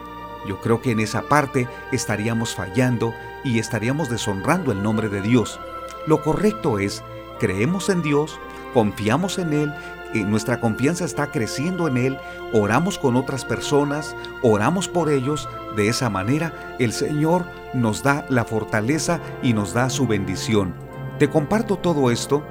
Yo 0.48 0.60
creo 0.60 0.80
que 0.80 0.92
en 0.92 1.00
esa 1.00 1.22
parte 1.22 1.68
estaríamos 1.92 2.54
fallando 2.54 3.12
y 3.44 3.58
estaríamos 3.58 4.08
deshonrando 4.08 4.72
el 4.72 4.82
nombre 4.82 5.08
de 5.08 5.20
Dios. 5.20 5.60
Lo 6.06 6.22
correcto 6.22 6.78
es, 6.78 7.02
creemos 7.38 7.90
en 7.90 8.02
Dios, 8.02 8.38
confiamos 8.72 9.38
en 9.38 9.52
Él 9.52 9.74
nuestra 10.22 10.60
confianza 10.60 11.04
está 11.04 11.32
creciendo 11.32 11.88
en 11.88 11.96
Él, 11.96 12.18
oramos 12.52 12.98
con 12.98 13.16
otras 13.16 13.44
personas, 13.44 14.14
oramos 14.42 14.86
por 14.86 15.10
ellos, 15.10 15.48
de 15.76 15.88
esa 15.88 16.08
manera 16.08 16.76
el 16.78 16.92
Señor 16.92 17.46
nos 17.72 18.02
da 18.02 18.24
la 18.28 18.44
fortaleza 18.44 19.20
y 19.42 19.52
nos 19.52 19.74
da 19.74 19.90
su 19.90 20.06
bendición. 20.06 20.74
Te 21.18 21.28
comparto 21.28 21.76
todo 21.76 22.10
esto 22.10 22.44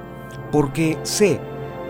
porque 0.52 0.98
sé 1.04 1.40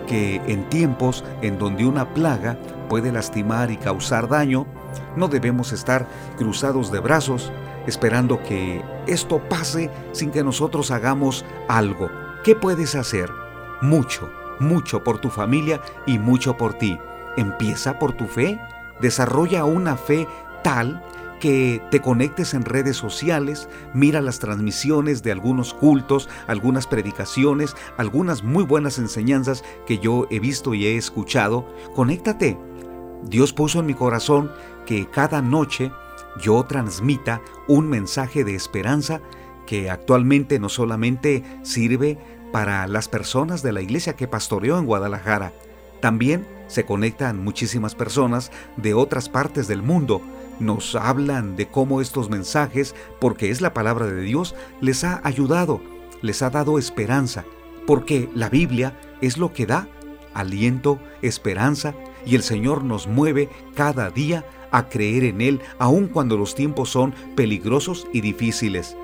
que 0.07 0.41
en 0.47 0.69
tiempos 0.69 1.23
en 1.41 1.57
donde 1.57 1.85
una 1.85 2.13
plaga 2.13 2.57
puede 2.87 3.11
lastimar 3.11 3.71
y 3.71 3.77
causar 3.77 4.29
daño, 4.29 4.67
no 5.15 5.27
debemos 5.27 5.73
estar 5.73 6.07
cruzados 6.37 6.91
de 6.91 6.99
brazos 6.99 7.51
esperando 7.87 8.41
que 8.43 8.81
esto 9.07 9.41
pase 9.49 9.91
sin 10.11 10.31
que 10.31 10.43
nosotros 10.43 10.91
hagamos 10.91 11.43
algo. 11.67 12.09
¿Qué 12.43 12.55
puedes 12.55 12.95
hacer? 12.95 13.29
Mucho 13.81 14.44
mucho 14.59 15.03
por 15.03 15.19
tu 15.19 15.29
familia 15.29 15.81
y 16.05 16.19
mucho 16.19 16.57
por 16.57 16.73
ti. 16.73 16.97
Empieza 17.37 17.99
por 17.99 18.13
tu 18.13 18.25
fe, 18.25 18.59
desarrolla 19.01 19.65
una 19.65 19.97
fe 19.97 20.27
tal 20.63 21.03
que 21.39 21.81
te 21.91 21.99
conectes 22.01 22.53
en 22.53 22.65
redes 22.65 22.97
sociales, 22.97 23.69
mira 23.93 24.21
las 24.21 24.39
transmisiones 24.39 25.21
de 25.21 25.31
algunos 25.31 25.73
cultos, 25.73 26.29
algunas 26.47 26.87
predicaciones, 26.87 27.75
algunas 27.97 28.43
muy 28.43 28.63
buenas 28.63 28.97
enseñanzas 28.97 29.63
que 29.85 29.99
yo 29.99 30.27
he 30.31 30.39
visto 30.39 30.73
y 30.73 30.85
he 30.85 30.97
escuchado. 30.97 31.67
Conéctate. 31.93 32.57
Dios 33.23 33.53
puso 33.53 33.79
en 33.79 33.85
mi 33.85 33.93
corazón 33.93 34.51
que 34.85 35.07
cada 35.07 35.41
noche 35.41 35.91
yo 36.41 36.63
transmita 36.63 37.41
un 37.67 37.89
mensaje 37.89 38.43
de 38.43 38.55
esperanza 38.55 39.21
que 39.65 39.89
actualmente 39.89 40.59
no 40.59 40.69
solamente 40.69 41.43
sirve 41.63 42.17
para 42.55 42.87
las 42.87 43.09
personas 43.09 43.63
de 43.63 43.73
la 43.73 43.81
iglesia 43.81 44.15
que 44.15 44.29
pastoreó 44.29 44.79
en 44.79 44.85
Guadalajara. 44.85 45.51
También 45.99 46.47
se 46.67 46.85
conectan 46.85 47.43
muchísimas 47.43 47.95
personas 47.95 48.49
de 48.77 48.93
otras 48.93 49.27
partes 49.27 49.67
del 49.67 49.81
mundo. 49.81 50.21
Nos 50.61 50.95
hablan 50.95 51.57
de 51.57 51.67
cómo 51.67 51.99
estos 51.99 52.29
mensajes, 52.29 52.95
porque 53.19 53.49
es 53.49 53.59
la 53.59 53.73
palabra 53.73 54.05
de 54.05 54.21
Dios, 54.21 54.55
les 54.79 55.03
ha 55.03 55.19
ayudado, 55.25 55.81
les 56.21 56.41
ha 56.43 56.49
dado 56.49 56.79
esperanza, 56.79 57.43
porque 57.85 58.29
la 58.33 58.47
Biblia 58.47 58.97
es 59.19 59.37
lo 59.37 59.51
que 59.51 59.65
da 59.65 59.89
aliento, 60.33 60.97
esperanza, 61.21 61.93
y 62.25 62.35
el 62.35 62.41
Señor 62.41 62.85
nos 62.85 63.05
mueve 63.05 63.49
cada 63.75 64.09
día 64.11 64.45
a 64.71 64.87
creer 64.87 65.25
en 65.25 65.41
Él, 65.41 65.59
aun 65.77 66.07
cuando 66.07 66.37
los 66.37 66.55
tiempos 66.55 66.89
son 66.89 67.13
peligrosos 67.35 68.07
y 68.13 68.21
difíciles. 68.21 68.95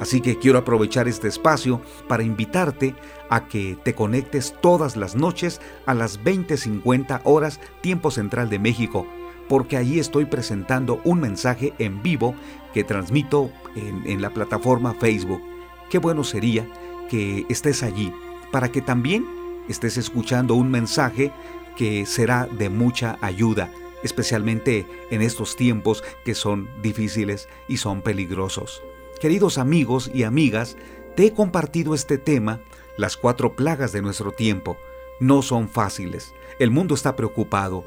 Así 0.00 0.20
que 0.20 0.38
quiero 0.38 0.58
aprovechar 0.58 1.06
este 1.08 1.28
espacio 1.28 1.80
para 2.08 2.22
invitarte 2.22 2.94
a 3.30 3.46
que 3.46 3.76
te 3.84 3.94
conectes 3.94 4.54
todas 4.60 4.96
las 4.96 5.14
noches 5.14 5.60
a 5.86 5.94
las 5.94 6.22
20:50 6.22 7.20
horas 7.24 7.60
tiempo 7.80 8.10
central 8.10 8.50
de 8.50 8.58
México, 8.58 9.06
porque 9.48 9.76
allí 9.76 9.98
estoy 9.98 10.24
presentando 10.24 11.00
un 11.04 11.20
mensaje 11.20 11.74
en 11.78 12.02
vivo 12.02 12.34
que 12.72 12.84
transmito 12.84 13.50
en, 13.76 14.02
en 14.06 14.20
la 14.20 14.30
plataforma 14.30 14.94
Facebook. 14.94 15.42
Qué 15.90 15.98
bueno 15.98 16.24
sería 16.24 16.66
que 17.08 17.46
estés 17.48 17.82
allí 17.82 18.12
para 18.50 18.70
que 18.70 18.80
también 18.80 19.26
estés 19.68 19.96
escuchando 19.96 20.54
un 20.54 20.70
mensaje 20.70 21.32
que 21.76 22.06
será 22.06 22.46
de 22.46 22.68
mucha 22.68 23.18
ayuda, 23.20 23.70
especialmente 24.02 24.86
en 25.10 25.22
estos 25.22 25.56
tiempos 25.56 26.02
que 26.24 26.34
son 26.34 26.68
difíciles 26.82 27.48
y 27.68 27.78
son 27.78 28.02
peligrosos. 28.02 28.82
Queridos 29.24 29.56
amigos 29.56 30.10
y 30.12 30.24
amigas, 30.24 30.76
te 31.16 31.24
he 31.24 31.32
compartido 31.32 31.94
este 31.94 32.18
tema, 32.18 32.60
las 32.98 33.16
cuatro 33.16 33.56
plagas 33.56 33.90
de 33.90 34.02
nuestro 34.02 34.32
tiempo, 34.32 34.76
no 35.18 35.40
son 35.40 35.70
fáciles. 35.70 36.34
El 36.58 36.70
mundo 36.70 36.94
está 36.94 37.16
preocupado. 37.16 37.86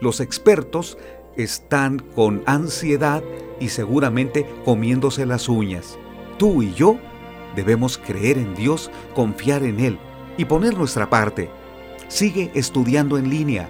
Los 0.00 0.20
expertos 0.20 0.96
están 1.36 1.98
con 1.98 2.42
ansiedad 2.46 3.22
y 3.60 3.68
seguramente 3.68 4.48
comiéndose 4.64 5.26
las 5.26 5.50
uñas. 5.50 5.98
Tú 6.38 6.62
y 6.62 6.72
yo 6.72 6.96
debemos 7.54 7.98
creer 7.98 8.38
en 8.38 8.54
Dios, 8.54 8.90
confiar 9.14 9.64
en 9.64 9.80
Él 9.80 9.98
y 10.38 10.46
poner 10.46 10.74
nuestra 10.78 11.10
parte. 11.10 11.50
Sigue 12.08 12.50
estudiando 12.54 13.18
en 13.18 13.28
línea. 13.28 13.68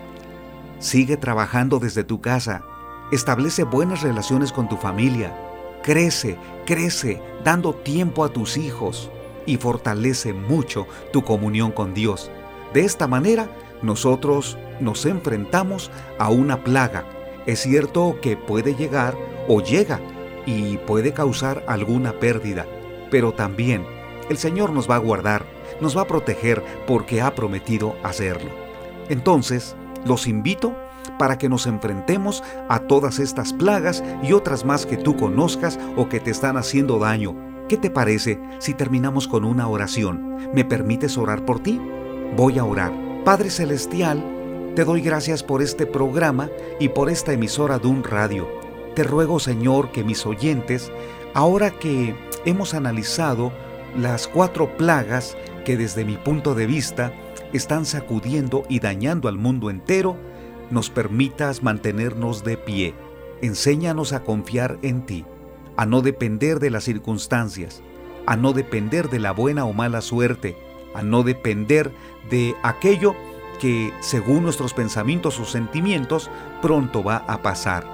Sigue 0.79 1.17
trabajando 1.17 1.81
desde 1.81 2.05
tu 2.05 2.21
casa. 2.21 2.63
Establece 3.11 3.65
buenas 3.65 4.03
relaciones 4.03 4.53
con 4.53 4.69
tu 4.69 4.77
familia. 4.77 5.48
Crece, 5.89 6.37
crece, 6.67 7.19
dando 7.43 7.73
tiempo 7.73 8.23
a 8.23 8.29
tus 8.29 8.59
hijos 8.59 9.11
y 9.47 9.57
fortalece 9.57 10.35
mucho 10.35 10.87
tu 11.15 11.25
comunión 11.25 11.73
con 11.73 11.95
Dios. 11.95 12.31
De 12.75 12.83
esta 12.83 13.07
manera, 13.07 13.49
nosotros 13.81 14.59
nos 14.81 15.07
enfrentamos 15.07 15.91
a 16.19 16.29
una 16.29 16.63
plaga. 16.63 17.07
Es 17.47 17.61
cierto 17.61 18.19
que 18.21 18.37
puede 18.37 18.75
llegar 18.75 19.17
o 19.49 19.63
llega 19.63 19.99
y 20.45 20.77
puede 20.77 21.15
causar 21.15 21.65
alguna 21.67 22.13
pérdida, 22.13 22.67
pero 23.11 23.33
también 23.33 23.87
el 24.29 24.37
Señor 24.37 24.73
nos 24.73 24.91
va 24.91 24.97
a 24.97 24.99
guardar, 24.99 25.47
nos 25.81 25.97
va 25.97 26.03
a 26.03 26.07
proteger 26.07 26.63
porque 26.87 27.23
ha 27.23 27.35
prometido 27.35 27.97
hacerlo. 28.03 28.51
Entonces, 29.09 29.75
los 30.05 30.27
invito 30.27 30.77
para 31.19 31.39
que 31.39 31.49
nos 31.49 31.67
enfrentemos 31.67 32.43
a 32.69 32.81
todas 32.81 33.19
estas 33.19 33.53
plagas 33.53 34.03
y 34.23 34.33
otras 34.33 34.65
más 34.65 34.87
que 34.87 34.97
tú 34.97 35.17
conozcas 35.17 35.79
o 35.97 36.09
que 36.09 36.21
te 36.21 36.31
están 36.31 36.57
haciendo 36.57 36.99
daño. 36.99 37.37
¿Qué 37.69 37.77
te 37.77 37.91
parece 37.91 38.41
si 38.61 38.73
terminamos 38.73 39.29
con 39.29 39.45
una 39.45 39.69
oración? 39.69 40.39
¿Me 40.55 40.65
permites 40.65 41.19
orar 41.19 41.45
por 41.45 41.61
ti? 41.61 41.81
Voy 42.37 42.59
a 42.59 42.65
orar. 42.65 42.93
Padre 43.25 43.51
Celestial, 43.51 44.25
te 44.75 44.85
doy 44.85 45.03
gracias 45.03 45.43
por 45.43 45.61
este 45.61 45.85
programa 45.85 46.49
y 46.81 46.89
por 46.89 47.11
esta 47.11 47.33
emisora 47.33 47.79
de 47.79 47.89
un 47.89 48.05
radio. 48.05 48.49
Te 48.95 49.03
ruego, 49.03 49.39
Señor, 49.39 49.93
que 49.93 50.05
mis 50.05 50.25
oyentes, 50.25 50.91
ahora 51.35 51.71
que 51.71 52.15
hemos 52.45 52.75
analizado 52.75 53.53
las 53.97 54.29
cuatro 54.29 54.77
plagas 54.77 55.37
que 55.65 55.77
desde 55.77 56.05
mi 56.05 56.17
punto 56.17 56.55
de 56.55 56.67
vista 56.67 57.13
están 57.53 57.85
sacudiendo 57.87 58.65
y 58.69 58.81
dañando 58.81 59.29
al 59.29 59.37
mundo 59.37 59.71
entero, 59.71 60.17
nos 60.71 60.91
permitas 60.91 61.63
mantenernos 61.63 62.45
de 62.45 62.57
pie. 62.57 62.95
Enséñanos 63.43 64.13
a 64.13 64.25
confiar 64.25 64.79
en 64.83 65.07
ti, 65.07 65.25
a 65.77 65.87
no 65.87 66.03
depender 66.03 66.59
de 66.59 66.71
las 66.71 66.85
circunstancias, 66.85 67.83
a 68.27 68.37
no 68.37 68.53
depender 68.53 69.09
de 69.09 69.21
la 69.21 69.33
buena 69.33 69.65
o 69.65 69.73
mala 69.73 70.01
suerte, 70.01 70.57
a 70.95 71.03
no 71.03 71.23
depender 71.23 71.93
de 72.31 72.55
aquello 72.63 73.15
que, 73.61 73.93
según 74.01 74.43
nuestros 74.43 74.75
pensamientos 74.75 75.39
o 75.41 75.45
sentimientos, 75.45 76.31
pronto 76.63 77.03
va 77.03 77.19
a 77.29 77.43
pasar. 77.43 77.87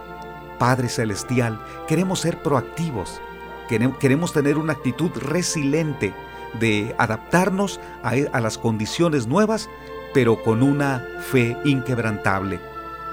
Padre 0.59 0.89
Celestial, 0.89 1.61
queremos 1.87 2.21
ser 2.21 2.43
proactivos, 2.43 3.21
queremos 3.69 4.33
tener 4.33 4.59
una 4.59 4.73
actitud 4.73 5.11
resiliente 5.17 6.15
de 6.61 6.95
adaptarnos 6.99 7.81
a, 8.03 8.13
a 8.33 8.41
las 8.41 8.59
condiciones 8.59 9.27
nuevas 9.27 9.69
pero 10.15 10.43
con 10.43 10.63
una 10.63 11.07
fe 11.31 11.59
inquebrantable. 11.65 12.61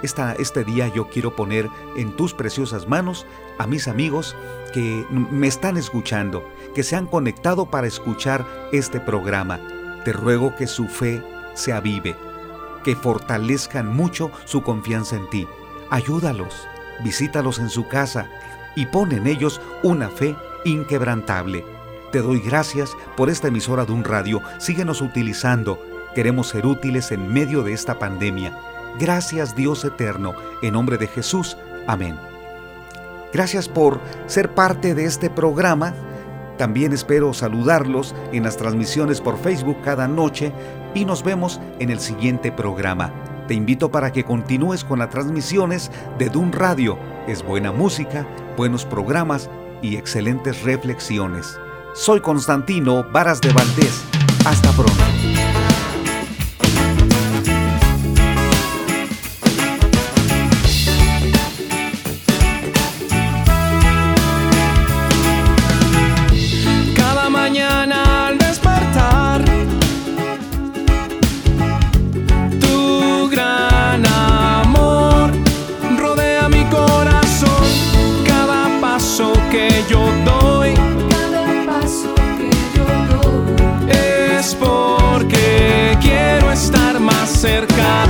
Esta, 0.04 0.34
este 0.34 0.64
día 0.64 0.88
yo 0.88 1.10
quiero 1.10 1.36
poner 1.36 1.68
en 1.98 2.16
tus 2.16 2.34
preciosas 2.34 2.88
manos 2.88 3.26
a 3.58 3.68
mis 3.68 3.88
amigos 3.88 4.36
que 4.74 5.06
me 5.10 5.48
están 5.48 5.78
escuchando, 5.78 6.48
que 6.74 6.84
se 6.84 6.96
han 6.96 7.08
conectado 7.08 7.66
para 7.66 7.88
escuchar 7.88 8.46
este 8.72 9.00
programa. 9.00 9.60
Te 10.06 10.14
ruego 10.14 10.56
que 10.56 10.68
su 10.68 10.88
fe 10.88 11.22
se 11.54 11.74
avive, 11.74 12.16
que 12.84 12.96
fortalezcan 12.96 13.94
mucho 13.94 14.32
su 14.46 14.64
confianza 14.64 15.18
en 15.18 15.30
ti. 15.30 15.48
Ayúdalos, 15.90 16.68
visítalos 17.04 17.60
en 17.60 17.70
su 17.70 17.88
casa 17.88 18.30
y 18.76 18.86
pon 18.86 19.12
en 19.12 19.28
ellos 19.28 19.62
una 19.84 20.10
fe 20.10 20.36
inquebrantable. 20.66 21.66
Te 22.12 22.22
doy 22.22 22.40
gracias 22.40 22.96
por 23.16 23.30
esta 23.30 23.48
emisora 23.48 23.86
de 23.86 23.92
un 23.92 24.04
radio. 24.04 24.42
Síguenos 24.58 25.02
utilizando 25.02 25.80
Queremos 26.16 26.50
ser 26.50 26.66
útiles 26.66 27.12
en 27.12 27.32
medio 27.32 27.64
de 27.64 27.74
esta 27.74 27.98
pandemia. 27.98 28.54
Gracias 29.00 29.56
Dios 29.56 29.86
eterno, 29.86 30.34
en 30.62 30.74
nombre 30.74 30.98
de 30.98 31.08
Jesús. 31.08 31.58
Amén. 31.88 32.18
Gracias 33.34 33.70
por 33.70 34.00
ser 34.28 34.54
parte 34.54 34.94
de 34.94 35.06
este 35.06 35.30
programa. 35.30 35.94
También 36.58 36.92
espero 36.92 37.34
saludarlos 37.34 38.14
en 38.34 38.44
las 38.44 38.58
transmisiones 38.58 39.22
por 39.22 39.38
Facebook 39.38 39.78
cada 39.84 40.08
noche 40.08 40.52
y 40.94 41.06
nos 41.06 41.24
vemos 41.24 41.62
en 41.80 41.90
el 41.90 42.00
siguiente 42.00 42.52
programa. 42.52 43.14
Te 43.48 43.54
invito 43.54 43.90
para 43.90 44.12
que 44.12 44.24
continúes 44.24 44.84
con 44.84 45.00
las 45.00 45.10
transmisiones 45.10 45.92
de 46.18 46.30
Dun 46.30 46.52
Radio. 46.52 47.00
Es 47.28 47.44
buena 47.44 47.72
música, 47.72 48.28
buenos 48.58 48.86
programas 48.86 49.50
y 49.82 49.96
excelentes 49.96 50.62
reflexiones. 50.64 51.58
Soy 51.94 52.20
Constantino 52.22 53.04
Varas 53.12 53.42
de 53.42 53.52
Valdés. 53.54 54.04
Hasta 54.46 54.72
pronto. 54.72 55.41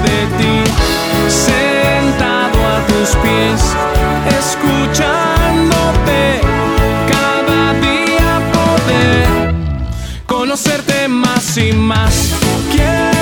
de 0.08 0.20
ti, 0.38 0.56
sentado 1.28 2.58
a 2.74 2.78
tus 2.90 3.10
pies, 3.24 3.62
escuchándote 4.40 6.22
cada 7.14 7.74
día 7.88 8.32
poder 8.58 9.28
conocerte 10.26 11.08
más 11.08 11.58
y 11.58 11.72
más. 11.74 12.14
Quiero 12.72 13.21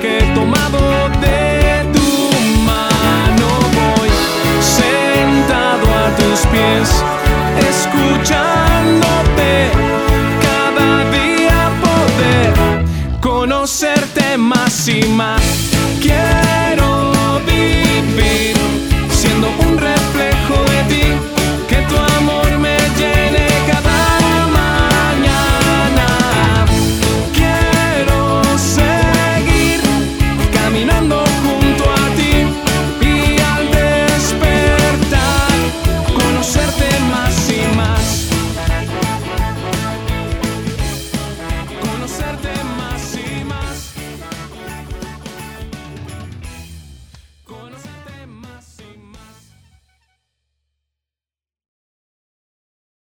que 0.00 0.18
he 0.18 0.34
tomado. 0.34 0.89